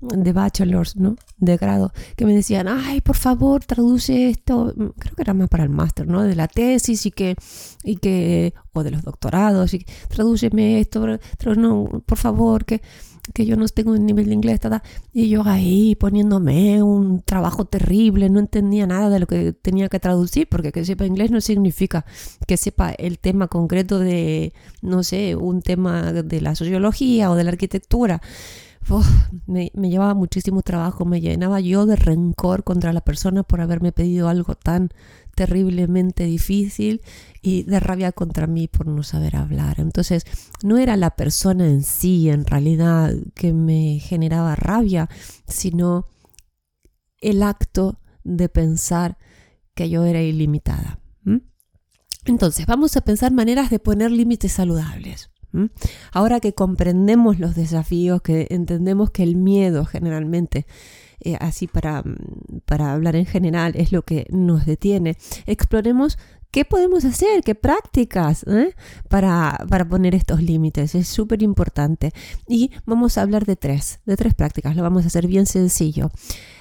de 0.00 0.32
bachelors, 0.32 0.96
¿no? 0.96 1.16
De 1.36 1.58
grado, 1.58 1.92
que 2.16 2.24
me 2.24 2.34
decían, 2.34 2.68
ay, 2.68 3.02
por 3.02 3.16
favor, 3.16 3.62
traduce 3.66 4.30
esto, 4.30 4.72
creo 4.74 5.14
que 5.14 5.22
era 5.22 5.34
más 5.34 5.50
para 5.50 5.64
el 5.64 5.68
máster, 5.68 6.08
¿no? 6.08 6.22
De 6.22 6.34
la 6.34 6.48
tesis 6.48 7.04
y 7.04 7.10
que, 7.10 7.36
y 7.84 7.96
que, 7.96 8.54
o 8.72 8.82
de 8.82 8.92
los 8.92 9.02
doctorados, 9.02 9.74
y 9.74 9.84
tradúceme 10.08 10.80
esto, 10.80 11.06
no, 11.54 12.02
por 12.06 12.16
favor, 12.16 12.64
que 12.64 12.80
que 13.34 13.46
yo 13.46 13.56
no 13.56 13.66
tengo 13.68 13.92
un 13.92 14.06
nivel 14.06 14.26
de 14.26 14.34
inglés, 14.34 14.60
y 15.12 15.28
yo 15.28 15.42
ahí 15.44 15.94
poniéndome 15.96 16.82
un 16.82 17.22
trabajo 17.22 17.64
terrible, 17.64 18.30
no 18.30 18.40
entendía 18.40 18.86
nada 18.86 19.10
de 19.10 19.20
lo 19.20 19.26
que 19.26 19.52
tenía 19.52 19.88
que 19.88 20.00
traducir, 20.00 20.48
porque 20.48 20.72
que 20.72 20.84
sepa 20.84 21.06
inglés 21.06 21.30
no 21.30 21.40
significa 21.40 22.04
que 22.46 22.56
sepa 22.56 22.90
el 22.92 23.18
tema 23.18 23.48
concreto 23.48 23.98
de, 23.98 24.52
no 24.82 25.02
sé, 25.02 25.36
un 25.36 25.62
tema 25.62 26.12
de 26.12 26.40
la 26.40 26.54
sociología 26.54 27.30
o 27.30 27.34
de 27.34 27.44
la 27.44 27.50
arquitectura. 27.50 28.20
Me, 29.46 29.70
llevaba 29.74 30.14
muchísimo 30.14 30.62
trabajo, 30.62 31.04
me 31.04 31.20
llenaba 31.20 31.60
yo 31.60 31.86
de 31.86 31.96
rencor 31.96 32.64
contra 32.64 32.92
la 32.92 33.00
persona 33.00 33.42
por 33.42 33.60
haberme 33.60 33.92
pedido 33.92 34.28
algo 34.28 34.54
tan 34.54 34.90
terriblemente 35.34 36.24
difícil 36.24 37.02
y 37.42 37.64
de 37.64 37.80
rabia 37.80 38.12
contra 38.12 38.46
mí 38.46 38.68
por 38.68 38.86
no 38.86 39.02
saber 39.02 39.36
hablar. 39.36 39.80
Entonces, 39.80 40.24
no 40.62 40.78
era 40.78 40.96
la 40.96 41.10
persona 41.10 41.66
en 41.66 41.82
sí, 41.82 42.30
en 42.30 42.46
realidad, 42.46 43.12
que 43.34 43.52
me 43.52 43.98
generaba 43.98 44.56
rabia, 44.56 45.08
sino 45.46 46.06
el 47.20 47.42
acto 47.42 48.00
de 48.24 48.48
pensar 48.48 49.18
que 49.74 49.90
yo 49.90 50.04
era 50.04 50.22
ilimitada. 50.22 51.00
Entonces, 52.24 52.66
vamos 52.66 52.96
a 52.96 53.02
pensar 53.02 53.30
maneras 53.30 53.70
de 53.70 53.78
poner 53.78 54.10
límites 54.10 54.50
saludables. 54.52 55.30
Ahora 56.12 56.40
que 56.40 56.54
comprendemos 56.54 57.38
los 57.38 57.54
desafíos, 57.54 58.22
que 58.22 58.46
entendemos 58.50 59.10
que 59.10 59.22
el 59.22 59.36
miedo 59.36 59.84
generalmente 59.84 60.66
eh, 61.20 61.36
así 61.40 61.66
para, 61.66 62.04
para 62.66 62.92
hablar 62.92 63.16
en 63.16 63.26
general, 63.26 63.72
es 63.76 63.92
lo 63.92 64.02
que 64.02 64.26
nos 64.30 64.66
detiene. 64.66 65.16
Exploremos 65.46 66.18
qué 66.50 66.64
podemos 66.64 67.04
hacer, 67.04 67.42
qué 67.42 67.54
prácticas 67.54 68.44
¿eh? 68.46 68.74
para, 69.08 69.58
para 69.68 69.88
poner 69.88 70.14
estos 70.14 70.42
límites. 70.42 70.94
Es 70.94 71.08
súper 71.08 71.42
importante. 71.42 72.12
Y 72.48 72.70
vamos 72.84 73.18
a 73.18 73.22
hablar 73.22 73.44
de 73.44 73.56
tres, 73.56 74.00
de 74.06 74.16
tres 74.16 74.34
prácticas. 74.34 74.76
Lo 74.76 74.82
vamos 74.82 75.04
a 75.04 75.08
hacer 75.08 75.26
bien 75.26 75.46
sencillo. 75.46 76.10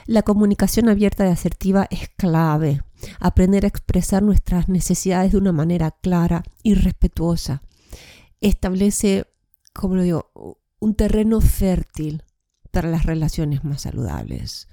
La 0.06 0.24
comunicación 0.24 0.90
abierta 0.90 1.26
y 1.26 1.30
asertiva 1.32 1.88
es 1.90 2.10
clave. 2.18 2.82
Aprender 3.20 3.66
a 3.66 3.68
expresar 3.68 4.24
nuestras 4.24 4.70
necesidades 4.70 5.32
de 5.32 5.38
una 5.38 5.52
manera 5.52 5.92
clara 5.92 6.44
y 6.64 6.76
respetuosa. 6.76 7.62
Establece, 8.42 9.26
como 9.74 9.96
lo 9.96 10.04
digo, 10.04 10.60
un 10.80 10.96
terreno 10.96 11.42
fértil 11.42 12.24
para 12.72 12.90
las 12.90 13.06
relaciones 13.06 13.64
más 13.64 13.84
saludables. 13.84 14.68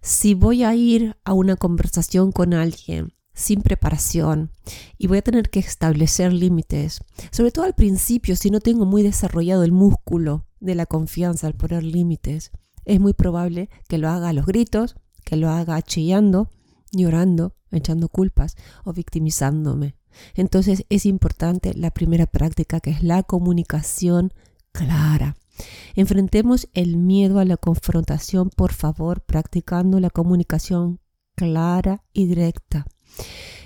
Si 0.00 0.34
voy 0.34 0.64
a 0.64 0.74
ir 0.74 1.16
a 1.24 1.32
una 1.32 1.56
conversación 1.56 2.32
con 2.32 2.54
alguien 2.54 3.12
sin 3.34 3.60
preparación 3.60 4.50
y 4.96 5.08
voy 5.08 5.18
a 5.18 5.22
tener 5.22 5.50
que 5.50 5.60
establecer 5.60 6.32
límites, 6.32 7.00
sobre 7.30 7.50
todo 7.50 7.66
al 7.66 7.74
principio, 7.74 8.34
si 8.36 8.50
no 8.50 8.60
tengo 8.60 8.86
muy 8.86 9.02
desarrollado 9.02 9.62
el 9.62 9.72
músculo 9.72 10.46
de 10.60 10.74
la 10.74 10.86
confianza 10.86 11.46
al 11.46 11.54
poner 11.54 11.84
límites, 11.84 12.52
es 12.86 13.00
muy 13.00 13.12
probable 13.12 13.68
que 13.88 13.98
lo 13.98 14.08
haga 14.08 14.30
a 14.30 14.32
los 14.32 14.46
gritos, 14.46 14.96
que 15.24 15.36
lo 15.36 15.50
haga 15.50 15.82
chillando, 15.82 16.48
llorando, 16.92 17.54
echando 17.70 18.08
culpas 18.08 18.56
o 18.84 18.92
victimizándome. 18.92 19.95
Entonces 20.34 20.84
es 20.88 21.06
importante 21.06 21.74
la 21.74 21.90
primera 21.90 22.26
práctica 22.26 22.80
que 22.80 22.90
es 22.90 23.02
la 23.02 23.22
comunicación 23.22 24.32
clara. 24.72 25.36
Enfrentemos 25.94 26.68
el 26.74 26.96
miedo 26.96 27.38
a 27.38 27.44
la 27.44 27.56
confrontación, 27.56 28.50
por 28.50 28.72
favor, 28.72 29.22
practicando 29.22 30.00
la 30.00 30.10
comunicación 30.10 31.00
clara 31.34 32.02
y 32.12 32.26
directa. 32.26 32.86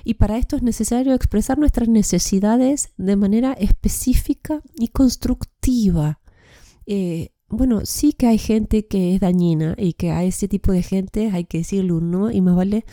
Y 0.05 0.15
para 0.15 0.39
esto 0.39 0.57
es 0.57 0.63
necesario 0.63 1.15
expresar 1.15 1.59
nuestras 1.59 1.89
necesidades 1.89 2.91
de 2.97 3.17
manera 3.17 3.53
específica 3.53 4.63
y 4.77 4.89
constructiva. 4.89 6.21
Eh, 6.87 7.31
bueno, 7.49 7.81
sí 7.85 8.13
que 8.13 8.29
hay 8.29 8.39
gente 8.39 8.87
que 8.87 9.15
es 9.15 9.21
dañina 9.21 9.75
y 9.77 9.95
que 9.95 10.13
a 10.13 10.23
ese 10.23 10.47
tipo 10.47 10.73
de 10.73 10.83
gente 10.83 11.31
hay 11.33 11.45
que 11.45 11.59
decirle 11.59 11.93
un 11.93 12.11
no 12.11 12.31
y 12.31 12.41
más 12.41 12.55
vale 12.55 12.85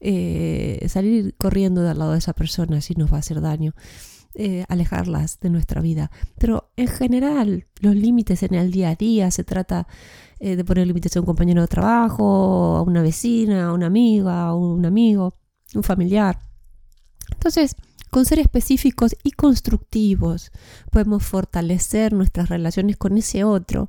eh, 0.00 0.86
salir 0.88 1.34
corriendo 1.36 1.82
del 1.82 1.98
lado 1.98 2.12
de 2.12 2.18
esa 2.18 2.32
persona 2.32 2.80
si 2.80 2.94
nos 2.94 3.12
va 3.12 3.16
a 3.16 3.20
hacer 3.20 3.40
daño. 3.40 3.74
Eh, 4.34 4.64
alejarlas 4.68 5.40
de 5.40 5.50
nuestra 5.50 5.80
vida. 5.80 6.12
Pero 6.38 6.70
en 6.76 6.86
general, 6.86 7.66
los 7.80 7.96
límites 7.96 8.44
en 8.44 8.54
el 8.54 8.70
día 8.70 8.90
a 8.90 8.94
día, 8.94 9.28
se 9.32 9.42
trata 9.42 9.88
eh, 10.38 10.54
de 10.54 10.64
poner 10.64 10.86
límites 10.86 11.16
a 11.16 11.20
un 11.20 11.26
compañero 11.26 11.62
de 11.62 11.66
trabajo, 11.66 12.76
a 12.76 12.82
una 12.82 13.02
vecina, 13.02 13.66
a 13.66 13.72
una 13.72 13.86
amiga, 13.86 14.46
a 14.46 14.54
un 14.54 14.86
amigo, 14.86 15.34
un 15.74 15.82
familiar. 15.82 16.38
Entonces, 17.32 17.74
con 18.10 18.24
ser 18.24 18.40
específicos 18.40 19.16
y 19.22 19.30
constructivos. 19.30 20.50
Podemos 20.90 21.24
fortalecer 21.24 22.12
nuestras 22.12 22.48
relaciones 22.48 22.96
con 22.96 23.16
ese 23.16 23.44
otro 23.44 23.88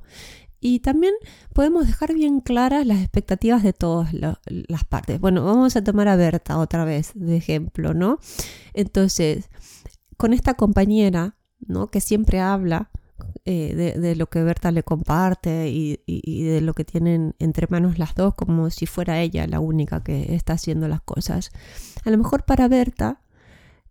y 0.64 0.78
también 0.78 1.12
podemos 1.52 1.88
dejar 1.88 2.14
bien 2.14 2.40
claras 2.40 2.86
las 2.86 3.00
expectativas 3.00 3.64
de 3.64 3.72
todas 3.72 4.14
las 4.14 4.84
partes. 4.84 5.20
Bueno, 5.20 5.44
vamos 5.44 5.74
a 5.74 5.82
tomar 5.82 6.06
a 6.06 6.14
Berta 6.14 6.56
otra 6.56 6.84
vez 6.84 7.10
de 7.14 7.36
ejemplo, 7.36 7.94
¿no? 7.94 8.20
Entonces, 8.72 9.50
con 10.16 10.32
esta 10.32 10.54
compañera, 10.54 11.34
¿no? 11.58 11.88
Que 11.88 12.00
siempre 12.00 12.38
habla 12.38 12.90
eh, 13.44 13.96
de, 13.98 14.14
lo 14.14 14.28
que 14.28 14.44
Berta 14.44 14.70
le 14.70 14.84
comparte 14.84 15.68
y, 15.68 16.44
de 16.44 16.60
lo 16.60 16.74
que 16.74 16.84
tienen 16.84 17.34
entre 17.40 17.66
manos 17.68 17.98
las 17.98 18.14
dos, 18.14 18.36
como 18.36 18.70
si 18.70 18.86
fuera 18.86 19.20
ella 19.20 19.48
la 19.48 19.58
única 19.58 20.04
que 20.04 20.32
está 20.32 20.52
haciendo 20.52 20.86
las 20.86 21.02
cosas. 21.02 21.50
A 22.04 22.10
lo 22.10 22.18
mejor 22.18 22.44
para 22.44 22.68
Berta 22.68 23.20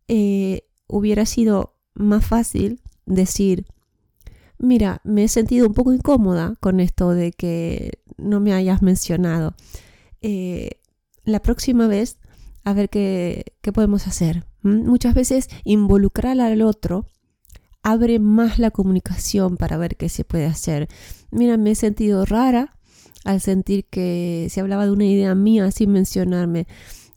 eh, 0.08 0.70
hubiera 0.88 1.26
sido 1.26 1.76
más 1.96 2.26
fácil 2.26 2.82
decir, 3.06 3.66
mira, 4.62 5.02
me 5.04 5.24
he 5.24 5.28
sentido 5.28 5.68
un 5.68 5.74
poco 5.74 5.94
incómoda 5.94 6.56
con 6.60 6.80
esto 6.80 7.12
de 7.12 7.32
que 7.32 8.00
no 8.18 8.40
me 8.40 8.54
hayas 8.54 8.82
mencionado. 8.82 9.56
Eh, 10.22 10.80
la 11.24 11.42
próxima 11.42 11.88
vez, 11.88 12.18
a 12.64 12.74
ver 12.74 12.90
qué, 12.90 13.54
qué 13.62 13.72
podemos 13.72 14.08
hacer. 14.08 14.46
Muchas 14.62 15.16
veces 15.16 15.50
involucrar 15.64 16.40
al 16.40 16.62
otro 16.62 17.06
abre 17.84 18.20
más 18.20 18.60
la 18.60 18.72
comunicación 18.72 19.58
para 19.58 19.78
ver 19.78 19.98
qué 19.98 20.10
se 20.10 20.24
puede 20.24 20.46
hacer. 20.46 20.88
Mira, 21.32 21.58
me 21.58 21.72
he 21.72 21.76
sentido 21.76 22.26
rara 22.26 22.78
al 23.24 23.42
sentir 23.42 23.86
que 23.86 24.48
se 24.50 24.62
hablaba 24.62 24.86
de 24.86 24.92
una 24.92 25.06
idea 25.06 25.34
mía 25.36 25.72
sin 25.72 25.92
mencionarme. 25.92 26.68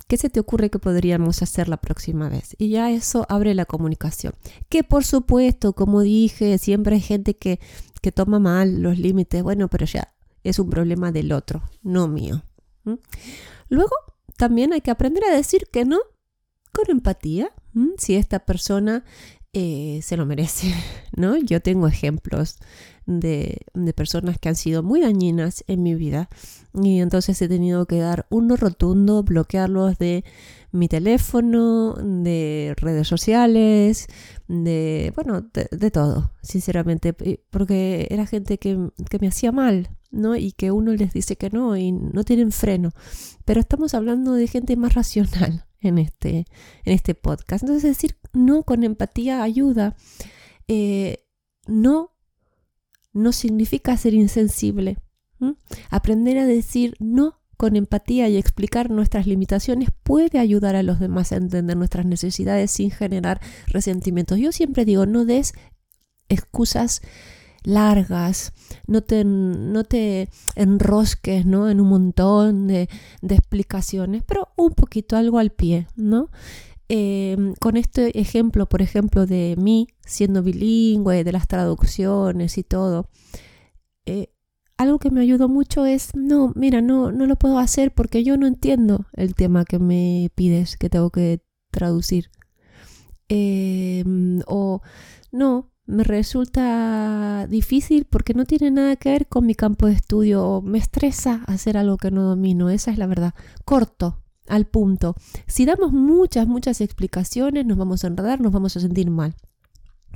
¿Qué 0.07 0.17
se 0.17 0.29
te 0.29 0.41
ocurre 0.41 0.71
que 0.71 0.79
podríamos 0.79 1.43
hacer 1.43 1.69
la 1.69 1.79
próxima 1.79 2.29
vez? 2.29 2.55
Y 2.59 2.69
ya 2.71 2.91
eso 2.91 3.27
abre 3.29 3.55
la 3.55 3.65
comunicación. 3.65 4.35
Que 4.69 4.85
por 4.85 5.05
supuesto, 5.05 5.73
como 5.73 6.03
dije, 6.03 6.59
siempre 6.59 6.97
hay 6.97 7.01
gente 7.01 7.37
que, 7.37 7.59
que 8.03 8.13
toma 8.13 8.39
mal 8.39 8.83
los 8.83 8.99
límites. 8.99 9.43
Bueno, 9.43 9.69
pero 9.69 9.87
ya 9.87 10.15
es 10.43 10.59
un 10.59 10.69
problema 10.69 11.11
del 11.11 11.33
otro, 11.33 11.63
no 11.83 12.07
mío. 12.07 12.43
Luego, 13.69 13.95
también 14.37 14.73
hay 14.73 14.83
que 14.83 14.91
aprender 14.91 15.25
a 15.25 15.35
decir 15.35 15.69
que 15.73 15.85
no 15.85 16.01
con 16.73 16.91
empatía. 16.91 17.51
Si 17.99 18.15
esta 18.15 18.41
persona 18.41 19.05
eh, 19.55 20.01
se 20.03 20.17
lo 20.17 20.27
merece, 20.27 20.75
¿no? 21.17 21.37
Yo 21.37 21.63
tengo 21.63 21.87
ejemplos 21.87 22.59
de, 23.07 23.65
personas 23.95 24.39
que 24.39 24.49
han 24.49 24.57
sido 24.57 24.83
muy 24.83 25.01
dañinas 25.01 25.65
en 25.69 25.83
mi 25.83 25.95
vida 25.95 26.29
y 26.75 27.01
entonces 27.01 27.41
he 27.41 27.49
tenido 27.49 27.87
que 27.87 27.99
dar 27.99 28.27
uno 28.31 28.57
rotundo, 28.57 29.23
bloquearlos 29.23 29.97
de 29.99 30.25
mi 30.73 30.89
teléfono, 30.89 31.95
de 31.95 32.75
redes 32.77 33.07
sociales, 33.07 34.09
de, 34.49 35.13
bueno, 35.15 35.43
de, 35.53 35.91
todo, 35.93 36.33
sinceramente, 36.43 37.13
porque 37.51 38.09
era 38.11 38.27
gente 38.27 38.59
que, 38.59 38.91
que 39.09 39.19
me 39.21 39.29
hacía 39.29 39.53
mal, 39.53 39.89
¿no? 40.15 40.37
Y 40.37 40.53
que 40.53 40.71
uno 40.71 40.93
les 40.95 41.13
dice 41.13 41.37
que 41.37 41.51
no 41.51 41.77
y 41.77 41.93
no 41.93 42.25
tienen 42.25 42.53
freno. 42.53 42.93
Pero 43.45 43.61
estamos 43.61 43.95
hablando 43.95 44.33
de 44.33 44.47
gente 44.47 44.77
más 44.77 44.95
racional, 44.95 45.67
en 45.81 45.99
este, 45.99 46.47
en 46.85 46.93
este 46.93 47.15
podcast. 47.15 47.65
Entonces 47.65 47.83
decir 47.83 48.17
no 48.33 48.63
con 48.63 48.85
empatía 48.85 49.43
ayuda. 49.43 49.97
Eh, 50.69 51.25
no 51.67 52.15
no 53.15 53.33
significa 53.33 53.97
ser 53.97 54.13
insensible. 54.13 54.99
Aprender 55.91 56.39
a 56.39 56.47
decir 56.47 56.97
no 56.99 57.41
con 57.57 57.77
empatía 57.77 58.29
y 58.29 58.37
explicar 58.37 58.91
nuestras 58.91 59.27
limitaciones 59.27 59.91
puede 60.03 60.39
ayudar 60.39 60.75
a 60.75 60.83
los 60.83 60.99
demás 60.99 61.33
a 61.33 61.37
entender 61.37 61.77
nuestras 61.77 62.07
necesidades 62.07 62.71
sin 62.71 62.91
generar 62.91 63.41
resentimientos. 63.69 64.39
Yo 64.39 64.53
siempre 64.53 64.85
digo, 64.85 65.07
no 65.07 65.25
des 65.25 65.55
excusas 66.29 67.03
largas, 67.65 68.53
no 68.87 69.03
te, 69.03 69.25
no 69.25 69.85
te 69.85 70.29
enrosques 70.55 71.45
¿no? 71.47 71.69
en 71.69 71.81
un 71.81 71.89
montón 71.89 72.69
de, 72.69 72.89
explicaciones, 73.23 74.23
pero 74.25 74.49
un 74.57 74.73
poquito 74.73 75.17
algo 75.17 75.39
al 75.39 75.51
pie, 75.51 75.89
¿no? 75.97 76.31
Em, 76.89 77.55
con 77.55 77.77
este 77.77 78.21
ejemplo, 78.21 78.69
por 78.69 78.83
ejemplo, 78.83 79.27
de 79.27 79.57
mí 79.59 79.89
siendo 80.05 80.43
bilingüe, 80.43 81.25
de 81.25 81.33
las 81.33 81.49
traducciones 81.49 82.59
y 82.59 82.63
todo, 82.63 83.09
eh, 84.07 84.29
algo 84.77 84.99
que 84.99 85.11
me 85.11 85.21
ayudó 85.21 85.49
mucho 85.49 85.87
es, 85.87 86.15
no, 86.15 86.53
mira, 86.55 86.83
no, 86.83 87.13
no 87.13 87.27
lo 87.27 87.37
puedo 87.37 87.59
hacer 87.59 87.95
porque 87.95 88.25
yo 88.25 88.37
no 88.37 88.47
entiendo 88.47 89.07
el 89.15 89.35
tema 89.35 89.65
que 89.65 89.79
me 89.79 90.31
pides 90.35 90.77
que 90.77 90.91
tengo 90.91 91.11
que 91.11 91.41
traducir. 91.71 92.31
Em, 93.29 94.41
o 94.47 94.83
no, 95.33 95.71
me 95.87 96.05
resulta 96.05 97.47
difícil 97.49 98.07
porque 98.07 98.35
no 98.35 98.45
tiene 98.45 98.71
nada 98.71 98.97
que 98.97 99.11
ver 99.11 99.27
con 99.27 99.47
mi 99.47 99.55
campo 99.55 99.87
de 99.87 99.93
estudio 99.93 100.63
me 100.63 100.79
estresa 100.79 101.43
hacer 101.47 101.77
algo 101.77 101.99
que 101.99 102.11
no 102.11 102.23
domino. 102.23 102.71
Esa 102.71 102.91
es 102.91 102.99
la 102.99 103.07
verdad. 103.07 103.35
Corto, 103.65 104.23
al 104.49 104.67
punto. 104.67 105.15
Si 105.47 105.67
damos 105.67 105.93
muchas, 105.93 106.47
muchas 106.47 106.81
explicaciones, 106.81 107.67
nos 107.67 107.77
vamos 107.77 108.05
a 108.05 108.09
enredar, 108.09 108.41
nos 108.41 108.53
vamos 108.53 108.77
a 108.77 108.81
sentir 108.81 109.11
mal. 109.11 109.35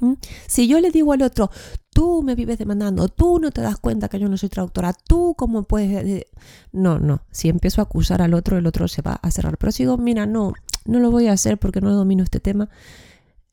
¿Mm? 0.00 0.14
Si 0.46 0.68
yo 0.68 0.80
le 0.80 0.90
digo 0.90 1.12
al 1.12 1.22
otro, 1.22 1.50
tú 1.90 2.22
me 2.22 2.34
vives 2.34 2.58
demandando, 2.58 3.08
tú 3.08 3.40
no 3.40 3.50
te 3.50 3.60
das 3.60 3.78
cuenta 3.78 4.08
que 4.08 4.20
yo 4.20 4.28
no 4.28 4.36
soy 4.36 4.48
traductora, 4.48 4.92
tú 4.92 5.34
cómo 5.36 5.64
puedes... 5.64 6.26
No, 6.72 6.98
no, 6.98 7.22
si 7.30 7.48
empiezo 7.48 7.80
a 7.80 7.84
acusar 7.84 8.22
al 8.22 8.34
otro, 8.34 8.56
el 8.56 8.66
otro 8.66 8.88
se 8.88 9.02
va 9.02 9.18
a 9.20 9.30
cerrar. 9.30 9.58
Pero 9.58 9.72
si 9.72 9.86
mira, 9.98 10.26
no, 10.26 10.52
no 10.84 11.00
lo 11.00 11.10
voy 11.10 11.26
a 11.26 11.32
hacer 11.32 11.58
porque 11.58 11.80
no 11.80 11.92
domino 11.92 12.22
este 12.22 12.40
tema, 12.40 12.68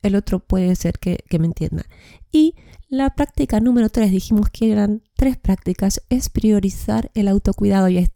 el 0.02 0.14
otro 0.14 0.40
puede 0.40 0.74
ser 0.76 0.98
que, 0.98 1.24
me 1.38 1.46
entienda. 1.46 1.84
Y 2.30 2.54
la 2.88 3.14
práctica 3.14 3.60
número 3.60 3.88
tres, 3.88 4.10
dijimos 4.10 4.50
que 4.50 4.70
eran 4.70 5.02
tres 5.16 5.36
prácticas, 5.36 6.02
es 6.08 6.28
priorizar 6.28 7.10
el 7.14 7.28
autocuidado. 7.28 7.88
Y, 7.88 8.08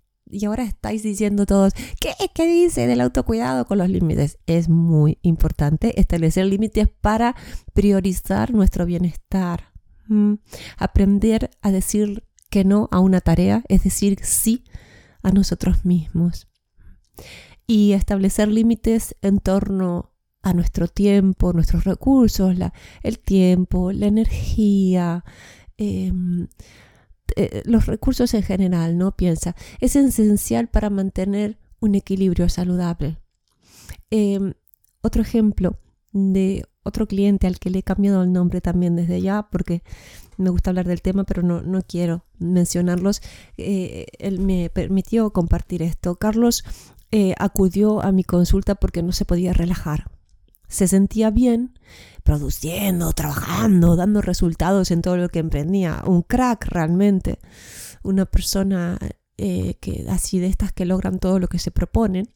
ahora 0.46 0.62
estáis 0.62 1.02
diciendo 1.02 1.46
todos, 1.46 1.72
¿qué, 2.00 2.12
¿qué 2.34 2.46
dice 2.46 2.86
del 2.86 3.00
autocuidado 3.00 3.64
con 3.64 3.78
los 3.78 3.88
límites? 3.88 4.38
Es 4.46 4.68
muy 4.68 5.18
importante 5.22 5.98
establecer 5.98 6.46
límites 6.46 6.88
para 7.00 7.34
priorizar 7.72 8.52
nuestro 8.52 8.86
bienestar. 8.86 9.72
Mm. 10.06 10.34
Aprender 10.76 11.50
a 11.62 11.70
decir 11.70 12.24
que 12.50 12.64
no 12.64 12.88
a 12.90 13.00
una 13.00 13.20
tarea, 13.20 13.64
es 13.68 13.84
decir, 13.84 14.18
sí 14.22 14.64
a 15.22 15.30
nosotros 15.30 15.84
mismos. 15.84 16.48
Y 17.66 17.92
establecer 17.92 18.48
límites 18.48 19.16
en 19.22 19.38
torno 19.38 20.09
a 20.42 20.54
nuestro 20.54 20.88
tiempo, 20.88 21.52
nuestros 21.52 21.84
recursos, 21.84 22.56
el 23.02 23.18
tiempo, 23.18 23.92
la 23.92 24.06
energía, 24.06 25.24
em, 25.76 26.48
eh, 27.36 27.62
los 27.64 27.86
recursos 27.86 28.32
en 28.34 28.42
general, 28.42 28.98
¿no? 28.98 29.16
Piensa, 29.16 29.54
es 29.80 29.96
esencial 29.96 30.68
para 30.68 30.90
mantener 30.90 31.58
un 31.80 31.94
equilibrio 31.94 32.48
saludable. 32.48 33.18
Em, 34.10 34.54
otro 35.02 35.22
ejemplo 35.22 35.78
de 36.12 36.64
otro 36.82 37.06
cliente 37.06 37.46
al 37.46 37.58
que 37.58 37.70
le 37.70 37.80
he 37.80 37.82
cambiado 37.82 38.22
el 38.22 38.32
nombre 38.32 38.60
también 38.60 38.96
desde 38.96 39.20
ya, 39.20 39.48
porque 39.50 39.82
me 40.38 40.50
gusta 40.50 40.70
hablar 40.70 40.86
del 40.86 41.02
tema, 41.02 41.24
pero 41.24 41.42
no, 41.42 41.62
no 41.62 41.82
quiero 41.82 42.24
mencionarlos. 42.38 43.20
Eh, 43.58 44.06
él 44.18 44.40
me 44.40 44.70
permitió 44.70 45.30
compartir 45.32 45.82
esto. 45.82 46.16
Carlos 46.16 46.64
eh, 47.12 47.34
acudió 47.38 48.02
a 48.02 48.12
mi 48.12 48.24
consulta 48.24 48.74
porque 48.74 49.02
no 49.02 49.12
se 49.12 49.24
podía 49.24 49.52
relajar 49.52 50.19
se 50.70 50.88
sentía 50.88 51.30
bien 51.30 51.78
produciendo, 52.22 53.12
trabajando, 53.12 53.96
dando 53.96 54.22
resultados 54.22 54.90
en 54.90 55.02
todo 55.02 55.16
lo 55.16 55.28
que 55.28 55.40
emprendía. 55.40 56.02
Un 56.06 56.22
crack 56.22 56.66
realmente. 56.66 57.40
Una 58.02 58.24
persona 58.24 58.98
eh, 59.36 59.74
que 59.80 60.06
así 60.08 60.38
de 60.38 60.46
estas 60.46 60.72
que 60.72 60.84
logran 60.84 61.18
todo 61.18 61.38
lo 61.38 61.48
que 61.48 61.58
se 61.58 61.70
proponen. 61.70 62.30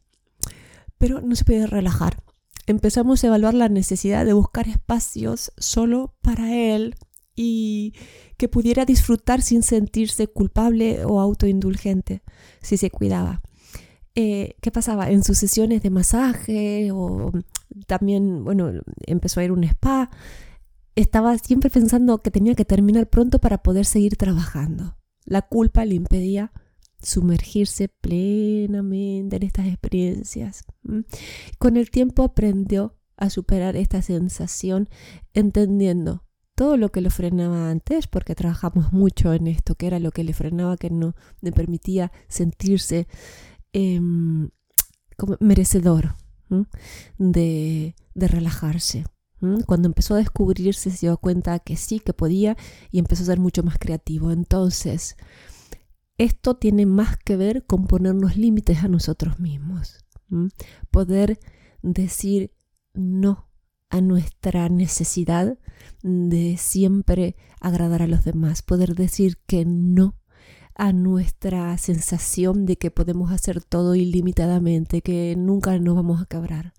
Pero 0.97 1.21
no 1.21 1.35
se 1.35 1.45
puede 1.45 1.65
relajar. 1.65 2.21
Empezamos 2.67 3.23
a 3.23 3.27
evaluar 3.27 3.53
la 3.53 3.69
necesidad 3.69 4.25
de 4.25 4.33
buscar 4.33 4.67
espacios 4.67 5.51
solo 5.57 6.15
para 6.21 6.53
él 6.53 6.95
y 7.35 7.93
que 8.37 8.49
pudiera 8.49 8.85
disfrutar 8.85 9.41
sin 9.41 9.63
sentirse 9.63 10.27
culpable 10.27 11.05
o 11.05 11.19
autoindulgente 11.19 12.21
si 12.61 12.77
se 12.77 12.89
cuidaba. 12.89 13.41
Eh, 14.15 14.55
¿Qué 14.61 14.71
pasaba? 14.71 15.09
En 15.09 15.23
sus 15.23 15.37
sesiones 15.37 15.83
de 15.83 15.89
masaje 15.89 16.91
o 16.91 17.31
también, 17.87 18.43
bueno, 18.43 18.71
empezó 19.05 19.39
a 19.39 19.43
ir 19.43 19.49
a 19.49 19.53
un 19.53 19.63
spa. 19.63 20.09
Estaba 20.95 21.37
siempre 21.37 21.69
pensando 21.69 22.21
que 22.21 22.31
tenía 22.31 22.55
que 22.55 22.65
terminar 22.65 23.09
pronto 23.09 23.39
para 23.39 23.61
poder 23.63 23.85
seguir 23.85 24.15
trabajando. 24.15 24.97
La 25.25 25.41
culpa 25.41 25.83
le 25.85 25.95
impedía 25.95 26.51
sumergirse 27.01 27.89
plenamente 27.89 29.35
en 29.35 29.43
estas 29.43 29.67
experiencias. 29.67 30.63
Con 31.57 31.77
el 31.77 31.91
tiempo 31.91 32.23
aprendió 32.23 32.97
a 33.17 33.29
superar 33.29 33.75
esta 33.75 34.01
sensación 34.01 34.89
entendiendo 35.33 36.23
todo 36.55 36.77
lo 36.77 36.89
que 36.89 37.01
lo 37.01 37.09
frenaba 37.09 37.69
antes, 37.69 38.07
porque 38.07 38.33
trabajamos 38.33 38.93
mucho 38.93 39.33
en 39.33 39.47
esto, 39.47 39.75
que 39.75 39.87
era 39.87 39.99
lo 39.99 40.11
que 40.11 40.23
le 40.23 40.33
frenaba, 40.33 40.77
que 40.77 40.89
no 40.89 41.15
le 41.41 41.51
permitía 41.51 42.13
sentirse 42.29 43.07
em, 43.73 44.49
como 45.17 45.35
merecedor 45.41 46.15
de, 47.17 47.95
de 48.13 48.27
relajarse. 48.27 49.05
Cuando 49.67 49.87
empezó 49.87 50.15
a 50.15 50.17
descubrirse 50.17 50.89
se 50.89 51.05
dio 51.05 51.17
cuenta 51.17 51.59
que 51.59 51.75
sí, 51.75 51.99
que 51.99 52.13
podía 52.13 52.57
y 52.89 52.99
empezó 52.99 53.23
a 53.23 53.27
ser 53.27 53.39
mucho 53.39 53.63
más 53.63 53.77
creativo. 53.77 54.31
Entonces, 54.31 55.17
esto 56.17 56.55
tiene 56.55 56.85
más 56.85 57.17
que 57.17 57.35
ver 57.35 57.65
con 57.65 57.87
ponernos 57.87 58.37
límites 58.37 58.83
a 58.83 58.87
nosotros 58.87 59.39
mismos. 59.39 60.05
Poder 60.89 61.39
decir 61.81 62.51
no 62.93 63.49
a 63.89 64.01
nuestra 64.01 64.69
necesidad 64.69 65.59
de 66.01 66.57
siempre 66.57 67.35
agradar 67.59 68.01
a 68.01 68.07
los 68.07 68.23
demás. 68.23 68.61
Poder 68.61 68.95
decir 68.95 69.37
que 69.45 69.65
no 69.65 70.15
a 70.75 70.91
nuestra 70.91 71.77
sensación 71.77 72.65
de 72.65 72.77
que 72.77 72.91
podemos 72.91 73.31
hacer 73.31 73.63
todo 73.63 73.95
ilimitadamente, 73.95 75.01
que 75.01 75.35
nunca 75.37 75.79
nos 75.79 75.95
vamos 75.95 76.21
a 76.21 76.25
quebrar, 76.25 76.73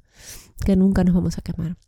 que 0.65 0.77
nunca 0.77 1.03
nos 1.03 1.15
vamos 1.15 1.39
a 1.39 1.43
quemar. 1.43 1.79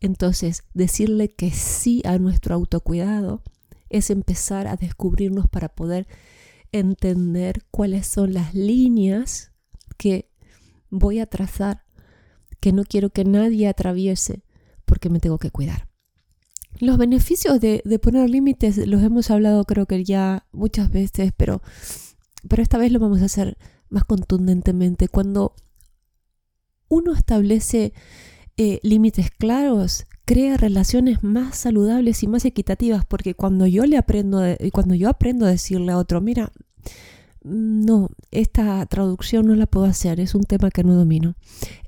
Entonces, 0.00 0.64
decirle 0.74 1.28
que 1.28 1.50
sí 1.50 2.02
a 2.04 2.18
nuestro 2.18 2.54
autocuidado 2.54 3.42
es 3.88 4.10
empezar 4.10 4.68
a 4.68 4.76
descubrirnos 4.76 5.48
para 5.48 5.70
poder 5.70 6.06
entender 6.72 7.64
cuáles 7.70 8.06
son 8.06 8.34
las 8.34 8.54
líneas 8.54 9.52
que 9.96 10.30
voy 10.90 11.20
a 11.20 11.26
trazar, 11.26 11.84
que 12.60 12.72
no 12.72 12.84
quiero 12.84 13.10
que 13.10 13.24
nadie 13.24 13.66
atraviese 13.66 14.44
porque 14.84 15.08
me 15.08 15.20
tengo 15.20 15.38
que 15.38 15.50
cuidar. 15.50 15.87
Los 16.80 16.98
beneficios 16.98 17.60
de, 17.60 17.82
poner 18.00 18.30
límites 18.30 18.76
los 18.86 19.02
hemos 19.02 19.30
hablado 19.30 19.64
creo 19.64 19.86
que 19.86 20.04
ya 20.04 20.46
muchas 20.52 20.90
veces, 20.90 21.32
pero, 21.36 21.60
pero 22.48 22.62
esta 22.62 22.78
vez 22.78 22.92
lo 22.92 23.00
vamos 23.00 23.22
a 23.22 23.26
hacer 23.26 23.56
más 23.88 24.04
contundentemente. 24.04 25.08
Cuando 25.08 25.54
uno 26.88 27.14
establece 27.14 27.92
eh, 28.56 28.78
límites 28.82 29.30
claros, 29.30 30.06
crea 30.24 30.56
relaciones 30.56 31.24
más 31.24 31.56
saludables 31.56 32.22
y 32.22 32.28
más 32.28 32.44
equitativas, 32.44 33.04
porque 33.04 33.34
cuando 33.34 33.66
yo 33.66 33.84
le 33.86 33.96
aprendo, 33.96 34.42
cuando 34.72 34.94
yo 34.94 35.08
aprendo 35.08 35.46
a 35.46 35.50
decirle 35.50 35.92
a 35.92 35.98
otro, 35.98 36.20
mira, 36.20 36.52
no, 37.42 38.10
esta 38.30 38.84
traducción 38.86 39.46
no 39.46 39.54
la 39.54 39.66
puedo 39.66 39.86
hacer, 39.86 40.20
es 40.20 40.34
un 40.34 40.44
tema 40.44 40.70
que 40.70 40.84
no 40.84 40.94
domino. 40.94 41.34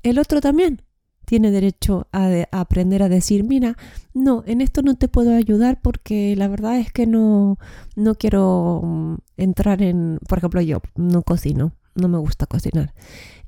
El 0.03 0.19
otro 0.19 0.41
también 0.41 0.81
tiene 1.31 1.49
derecho 1.49 2.09
a, 2.11 2.29
aprender 2.51 3.01
a 3.01 3.07
decir, 3.07 3.45
mira, 3.45 3.77
no, 4.13 4.43
en 4.47 4.59
esto 4.59 4.81
no 4.81 4.95
te 4.95 5.07
puedo 5.07 5.33
ayudar 5.33 5.79
porque 5.81 6.35
la 6.35 6.49
verdad 6.49 6.77
es 6.77 6.91
que 6.91 7.07
no, 7.07 7.57
no 7.95 8.15
quiero 8.15 8.81
mm, 8.83 9.15
entrar 9.37 9.81
en, 9.81 10.19
por 10.27 10.39
ejemplo, 10.39 10.59
yo 10.59 10.81
no 10.97 11.23
cocino, 11.23 11.71
no 11.95 12.09
me 12.09 12.17
gusta 12.17 12.47
cocinar. 12.47 12.93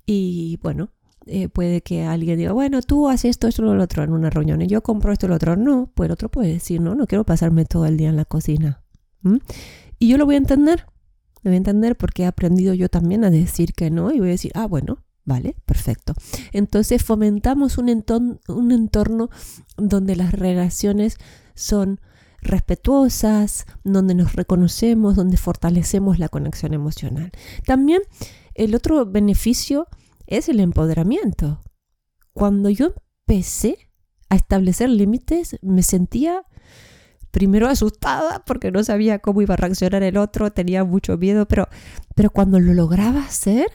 Y 0.06 0.60
bueno, 0.64 0.92
eh, 1.26 1.50
puede 1.50 1.82
que 1.82 2.06
alguien 2.06 2.38
diga, 2.38 2.54
bueno, 2.54 2.82
tú 2.82 3.10
haces 3.10 3.32
esto, 3.32 3.50
esto, 3.50 3.64
lo 3.64 3.84
otro 3.84 4.02
en 4.02 4.14
una 4.14 4.30
reunión 4.30 4.62
y 4.62 4.68
yo 4.68 4.82
compro 4.82 5.12
esto, 5.12 5.28
lo 5.28 5.36
otro. 5.36 5.58
No, 5.58 5.92
pues 5.94 6.08
el 6.08 6.14
otro 6.14 6.30
puede 6.30 6.54
decir, 6.54 6.80
no, 6.80 6.96
no 6.96 7.06
quiero 7.06 7.26
pasarme 7.26 7.66
todo 7.66 7.86
el 7.86 7.98
día 7.98 8.08
en 8.08 8.16
la 8.16 8.24
cocina. 8.24 8.82
Y 10.00 10.08
yo 10.08 10.18
lo 10.18 10.24
voy 10.24 10.36
a 10.36 10.38
entender, 10.38 10.86
lo 11.42 11.50
voy 11.50 11.56
a 11.56 11.58
entender 11.58 11.98
porque 11.98 12.24
he 12.24 12.28
aprendido 12.28 12.74
yo 12.74 12.88
también 12.88 13.26
a 13.26 13.30
decir 13.30 13.74
que 13.74 13.92
no 13.92 14.14
y 14.14 14.20
voy 14.20 14.30
a 14.30 14.32
decir, 14.32 14.54
ah, 14.56 14.68
bueno, 14.68 15.03
¿Vale? 15.26 15.56
Perfecto. 15.66 16.14
Entonces 16.52 17.04
fomentamos 17.04 17.78
un 17.78 17.88
entorno, 17.90 18.40
un 18.48 18.72
entorno 18.72 19.30
donde 19.78 20.16
las 20.18 20.34
relaciones 20.34 21.18
son 21.56 22.02
respetuosas, 22.42 23.66
donde 23.84 24.16
nos 24.16 24.34
reconocemos, 24.34 25.16
donde 25.16 25.38
fortalecemos 25.38 26.20
la 26.20 26.28
conexión 26.28 26.74
emocional. 26.74 27.32
También 27.66 28.02
el 28.54 28.76
otro 28.76 29.06
beneficio 29.06 29.88
es 30.28 30.50
el 30.50 30.60
empoderamiento. 30.60 31.62
Cuando 32.34 32.70
yo 32.70 32.94
empecé 33.28 33.78
a 34.30 34.36
establecer 34.36 34.90
límites, 34.90 35.58
me 35.62 35.84
sentía 35.84 36.46
primero 37.32 37.68
asustada 37.68 38.44
porque 38.46 38.72
no 38.72 38.84
sabía 38.84 39.20
cómo 39.20 39.42
iba 39.42 39.56
a 39.56 39.58
reaccionar 39.58 40.04
el 40.04 40.18
otro, 40.18 40.52
tenía 40.52 40.84
mucho 40.84 41.18
miedo, 41.18 41.48
pero, 41.48 41.68
pero 42.14 42.30
cuando 42.30 42.60
lo 42.60 42.74
lograba 42.74 43.22
hacer, 43.24 43.68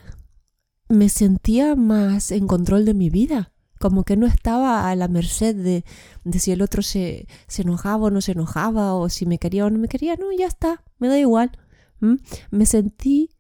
me 0.89 1.09
sentía 1.09 1.77
más 1.77 2.31
en 2.31 2.47
control 2.47 2.85
de 2.85 2.95
mi 2.95 3.11
vida, 3.11 3.53
como 3.79 4.05
que 4.05 4.17
no 4.17 4.27
estaba 4.27 4.91
a 4.91 4.97
la 4.97 5.09
merced 5.09 5.55
de, 5.55 5.85
de 6.25 6.39
si 6.39 6.53
el 6.53 6.63
otro 6.63 6.83
se, 6.83 7.27
se, 7.47 7.63
enojaba 7.63 8.07
o 8.07 8.11
no 8.11 8.21
se 8.21 8.33
enojaba, 8.33 8.95
o 8.95 9.09
si 9.09 9.27
me 9.27 9.39
quería 9.39 9.67
o 9.67 9.71
no 9.71 9.79
me 9.79 9.89
quería, 9.89 10.17
no, 10.17 10.33
ya 10.33 10.47
está, 10.47 10.83
me 10.99 11.09
da 11.09 11.19
igual. 11.19 11.53
Me 12.51 12.67
sentí 12.67 13.31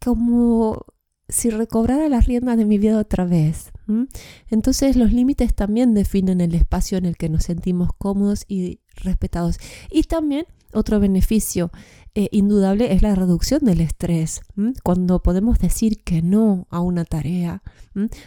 como 0.00 0.86
si 1.28 1.50
recobrara 1.50 2.08
las 2.08 2.26
riendas 2.26 2.56
de 2.56 2.64
mi 2.64 2.78
vida 2.78 2.98
otra 2.98 3.24
vez. 3.24 3.72
Entonces 4.48 4.96
los 4.96 5.12
límites 5.12 5.54
también 5.54 5.94
definen 5.94 6.40
el 6.40 6.54
espacio 6.54 6.98
en 6.98 7.06
el 7.06 7.16
que 7.16 7.28
nos 7.28 7.44
sentimos 7.44 7.90
cómodos 7.96 8.44
y 8.48 8.80
respetados. 8.96 9.58
Y 9.90 10.02
también 10.04 10.46
otro 10.72 11.00
beneficio 11.00 11.70
eh, 12.14 12.28
indudable 12.32 12.92
es 12.92 13.02
la 13.02 13.14
reducción 13.14 13.64
del 13.64 13.80
estrés. 13.80 14.40
Cuando 14.82 15.22
podemos 15.22 15.58
decir 15.58 16.02
que 16.02 16.20
no 16.20 16.66
a 16.70 16.80
una 16.80 17.04
tarea, 17.04 17.62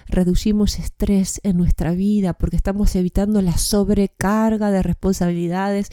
reducimos 0.08 0.80
estrés 0.80 1.40
en 1.44 1.58
nuestra 1.58 1.92
vida 1.92 2.34
porque 2.34 2.56
estamos 2.56 2.96
evitando 2.96 3.42
la 3.42 3.58
sobrecarga 3.58 4.72
de 4.72 4.82
responsabilidades 4.82 5.90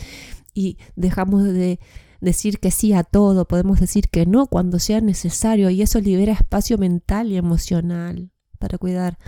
y 0.54 0.78
dejamos 0.96 1.44
de 1.44 1.80
decir 2.20 2.58
que 2.58 2.70
sí 2.70 2.92
a 2.92 3.04
todo, 3.04 3.46
podemos 3.46 3.80
decir 3.80 4.08
que 4.08 4.26
no 4.26 4.46
cuando 4.46 4.78
sea 4.78 5.00
necesario 5.00 5.70
y 5.70 5.82
eso 5.82 6.00
libera 6.00 6.32
espacio 6.32 6.78
mental 6.78 7.30
y 7.30 7.36
emocional 7.36 8.30
para 8.58 8.78
cuidar 8.78 9.18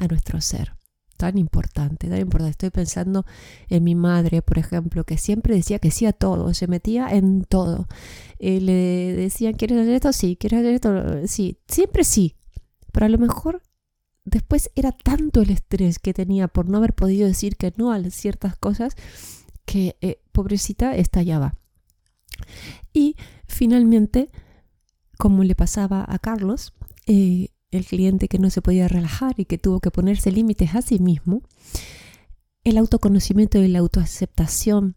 a 0.00 0.06
nuestro 0.06 0.40
ser 0.40 0.72
tan 1.20 1.36
importante, 1.36 2.08
tan 2.08 2.18
importante. 2.18 2.52
Estoy 2.52 2.70
pensando 2.70 3.26
en 3.68 3.84
mi 3.84 3.94
madre, 3.94 4.40
por 4.40 4.56
ejemplo, 4.56 5.04
que 5.04 5.18
siempre 5.18 5.54
decía 5.54 5.78
que 5.78 5.90
sí 5.90 6.06
a 6.06 6.14
todo, 6.14 6.54
se 6.54 6.66
metía 6.66 7.10
en 7.10 7.44
todo. 7.44 7.86
Eh, 8.38 8.58
le 8.62 8.72
decían, 9.14 9.52
¿quieres 9.52 9.78
hacer 9.78 9.94
esto? 9.94 10.14
Sí, 10.14 10.36
¿quieres 10.40 10.60
hacer 10.60 10.74
esto? 10.74 11.28
Sí, 11.28 11.58
siempre 11.68 12.04
sí. 12.04 12.36
Pero 12.90 13.04
a 13.04 13.08
lo 13.10 13.18
mejor 13.18 13.60
después 14.24 14.70
era 14.74 14.92
tanto 14.92 15.42
el 15.42 15.50
estrés 15.50 15.98
que 15.98 16.14
tenía 16.14 16.48
por 16.48 16.70
no 16.70 16.78
haber 16.78 16.94
podido 16.94 17.28
decir 17.28 17.56
que 17.56 17.74
no 17.76 17.92
a 17.92 18.02
ciertas 18.10 18.56
cosas 18.56 18.94
que, 19.66 19.98
eh, 20.00 20.22
pobrecita, 20.32 20.96
estallaba. 20.96 21.54
Y 22.94 23.16
finalmente, 23.46 24.30
como 25.18 25.44
le 25.44 25.54
pasaba 25.54 26.02
a 26.08 26.18
Carlos, 26.18 26.72
eh, 27.06 27.48
el 27.70 27.84
cliente 27.84 28.28
que 28.28 28.38
no 28.38 28.50
se 28.50 28.62
podía 28.62 28.88
relajar 28.88 29.34
y 29.38 29.44
que 29.44 29.58
tuvo 29.58 29.80
que 29.80 29.90
ponerse 29.90 30.32
límites 30.32 30.74
a 30.74 30.82
sí 30.82 30.98
mismo, 30.98 31.42
el 32.64 32.78
autoconocimiento 32.78 33.58
y 33.58 33.68
la 33.68 33.78
autoaceptación 33.78 34.96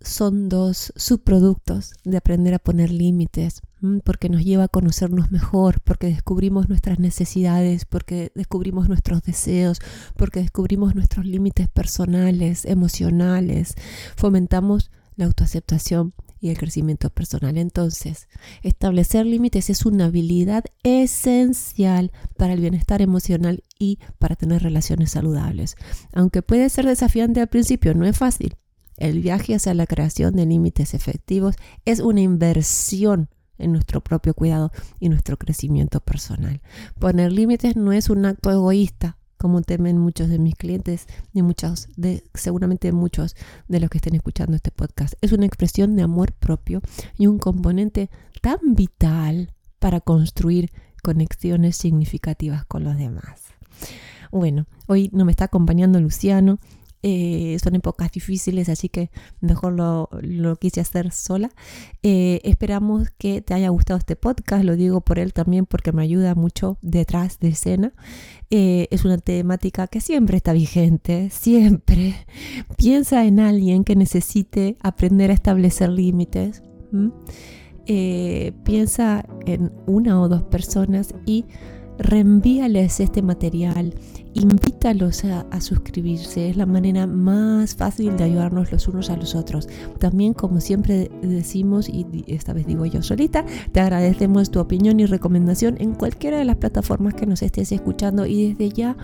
son 0.00 0.48
dos 0.48 0.92
subproductos 0.96 1.94
de 2.04 2.16
aprender 2.16 2.54
a 2.54 2.58
poner 2.58 2.90
límites, 2.90 3.62
porque 4.04 4.28
nos 4.28 4.44
lleva 4.44 4.64
a 4.64 4.68
conocernos 4.68 5.30
mejor, 5.30 5.80
porque 5.80 6.08
descubrimos 6.08 6.68
nuestras 6.68 6.98
necesidades, 6.98 7.84
porque 7.84 8.30
descubrimos 8.34 8.88
nuestros 8.88 9.22
deseos, 9.22 9.78
porque 10.16 10.40
descubrimos 10.40 10.94
nuestros 10.94 11.26
límites 11.26 11.68
personales, 11.68 12.64
emocionales, 12.64 13.74
fomentamos 14.16 14.90
la 15.16 15.26
autoaceptación 15.26 16.14
y 16.46 16.50
el 16.50 16.58
crecimiento 16.58 17.10
personal. 17.10 17.58
Entonces, 17.58 18.28
establecer 18.62 19.26
límites 19.26 19.68
es 19.68 19.84
una 19.84 20.06
habilidad 20.06 20.64
esencial 20.82 22.12
para 22.36 22.52
el 22.52 22.60
bienestar 22.60 23.02
emocional 23.02 23.64
y 23.78 23.98
para 24.18 24.36
tener 24.36 24.62
relaciones 24.62 25.10
saludables. 25.10 25.76
Aunque 26.12 26.42
puede 26.42 26.68
ser 26.68 26.86
desafiante 26.86 27.40
al 27.40 27.48
principio, 27.48 27.94
no 27.94 28.06
es 28.06 28.16
fácil. 28.16 28.56
El 28.96 29.20
viaje 29.20 29.54
hacia 29.54 29.74
la 29.74 29.86
creación 29.86 30.34
de 30.36 30.46
límites 30.46 30.94
efectivos 30.94 31.56
es 31.84 32.00
una 32.00 32.20
inversión 32.20 33.28
en 33.58 33.72
nuestro 33.72 34.00
propio 34.02 34.34
cuidado 34.34 34.70
y 35.00 35.08
nuestro 35.08 35.36
crecimiento 35.36 36.00
personal. 36.00 36.62
Poner 36.98 37.32
límites 37.32 37.76
no 37.76 37.92
es 37.92 38.08
un 38.08 38.24
acto 38.24 38.50
egoísta, 38.50 39.18
como 39.38 39.62
temen 39.62 39.98
muchos 39.98 40.28
de 40.28 40.38
mis 40.38 40.54
clientes 40.54 41.06
y 41.32 41.42
muchos 41.42 41.88
de 41.96 42.24
seguramente 42.34 42.92
muchos 42.92 43.36
de 43.68 43.80
los 43.80 43.90
que 43.90 43.98
estén 43.98 44.14
escuchando 44.14 44.56
este 44.56 44.70
podcast. 44.70 45.14
Es 45.20 45.32
una 45.32 45.46
expresión 45.46 45.96
de 45.96 46.02
amor 46.02 46.32
propio 46.32 46.80
y 47.18 47.26
un 47.26 47.38
componente 47.38 48.10
tan 48.40 48.58
vital 48.74 49.52
para 49.78 50.00
construir 50.00 50.70
conexiones 51.02 51.76
significativas 51.76 52.64
con 52.64 52.84
los 52.84 52.96
demás. 52.96 53.42
Bueno, 54.32 54.66
hoy 54.86 55.10
no 55.12 55.24
me 55.24 55.30
está 55.30 55.44
acompañando 55.44 56.00
Luciano, 56.00 56.58
eh, 57.08 57.56
son 57.62 57.76
épocas 57.76 58.10
difíciles, 58.10 58.68
así 58.68 58.88
que 58.88 59.12
mejor 59.40 59.74
lo, 59.74 60.56
quise 60.56 60.80
hacer 60.80 61.12
sola. 61.12 61.50
Eh, 62.02 62.40
esperamos 62.42 63.10
que 63.16 63.42
te 63.42 63.54
haya 63.54 63.68
gustado 63.68 63.96
este 63.96 64.16
podcast, 64.16 64.64
lo 64.64 64.74
digo 64.74 65.00
por 65.02 65.20
él 65.20 65.32
también 65.32 65.66
porque 65.66 65.92
me 65.92 66.02
ayuda 66.02 66.34
mucho 66.34 66.78
detrás 66.82 67.38
de 67.38 67.50
escena. 67.50 67.92
Eh, 68.50 68.88
es 68.90 69.04
una 69.04 69.18
temática 69.18 69.86
que 69.86 70.00
siempre 70.00 70.36
está 70.36 70.52
vigente, 70.52 71.30
siempre. 71.30 72.16
Piensa 72.76 73.24
en 73.24 73.38
alguien 73.38 73.84
que 73.84 73.94
necesite 73.94 74.76
aprender 74.82 75.30
a 75.30 75.34
establecer 75.34 75.90
límites. 75.90 76.64
piensa 78.64 79.24
en 79.46 79.70
una 79.86 80.20
o 80.20 80.28
dos 80.28 80.42
personas 80.42 81.14
y 81.24 81.44
reenvíales 81.98 83.00
este 83.00 83.22
material 83.22 83.94
invítalos 84.36 85.24
a, 85.24 85.60
suscribirse, 85.60 86.50
es 86.50 86.56
la 86.56 86.66
manera 86.66 87.06
más 87.06 87.74
fácil 87.74 88.16
de 88.18 88.24
ayudarnos 88.24 88.70
los 88.70 88.86
unos 88.86 89.08
a 89.08 89.16
los 89.16 89.34
otros. 89.34 89.66
También, 89.98 90.34
como 90.34 90.60
siempre 90.60 91.10
decimos, 91.22 91.88
y 91.88 92.06
esta 92.26 92.52
vez 92.52 92.66
digo 92.66 92.84
yo 92.84 93.02
solita, 93.02 93.46
te 93.72 93.80
agradecemos 93.80 94.50
tu 94.50 94.60
opinión 94.60 95.00
y 95.00 95.06
recomendación 95.06 95.76
en 95.78 95.94
cualquiera 95.94 96.38
de 96.38 96.44
las 96.44 96.56
plataformas 96.56 97.14
que 97.14 97.26
nos 97.26 97.42
estés 97.42 97.72
escuchando 97.72 98.26
y 98.26 98.52
desde 98.52 98.68
ya 98.68 98.96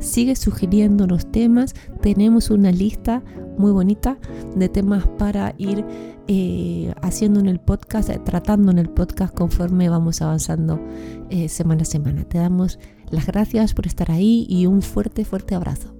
sigue 0.00 0.34
sugiriéndonos 0.34 1.30
temas. 1.30 1.74
Tenemos 2.02 2.50
una 2.50 2.72
lista 2.72 3.22
muy 3.58 3.70
bonita 3.70 4.18
de 4.56 4.68
temas 4.68 5.06
para 5.18 5.54
ir 5.56 5.84
eh, 6.32 6.94
haciendo 7.02 7.40
en 7.40 7.48
el 7.48 7.58
podcast, 7.58 8.08
tratando 8.24 8.70
en 8.70 8.78
el 8.78 8.88
podcast 8.88 9.34
conforme 9.34 9.88
vamos 9.88 10.22
avanzando 10.22 10.80
eh, 11.28 11.48
semana 11.48 11.82
a 11.82 11.84
semana. 11.84 12.22
Te 12.22 12.38
damos 12.38 12.78
las 13.10 13.26
gracias 13.26 13.74
por 13.74 13.88
estar 13.88 14.12
ahí 14.12 14.46
y 14.48 14.66
un 14.66 14.80
fuerte, 14.80 15.24
fuerte 15.24 15.56
abrazo. 15.56 15.99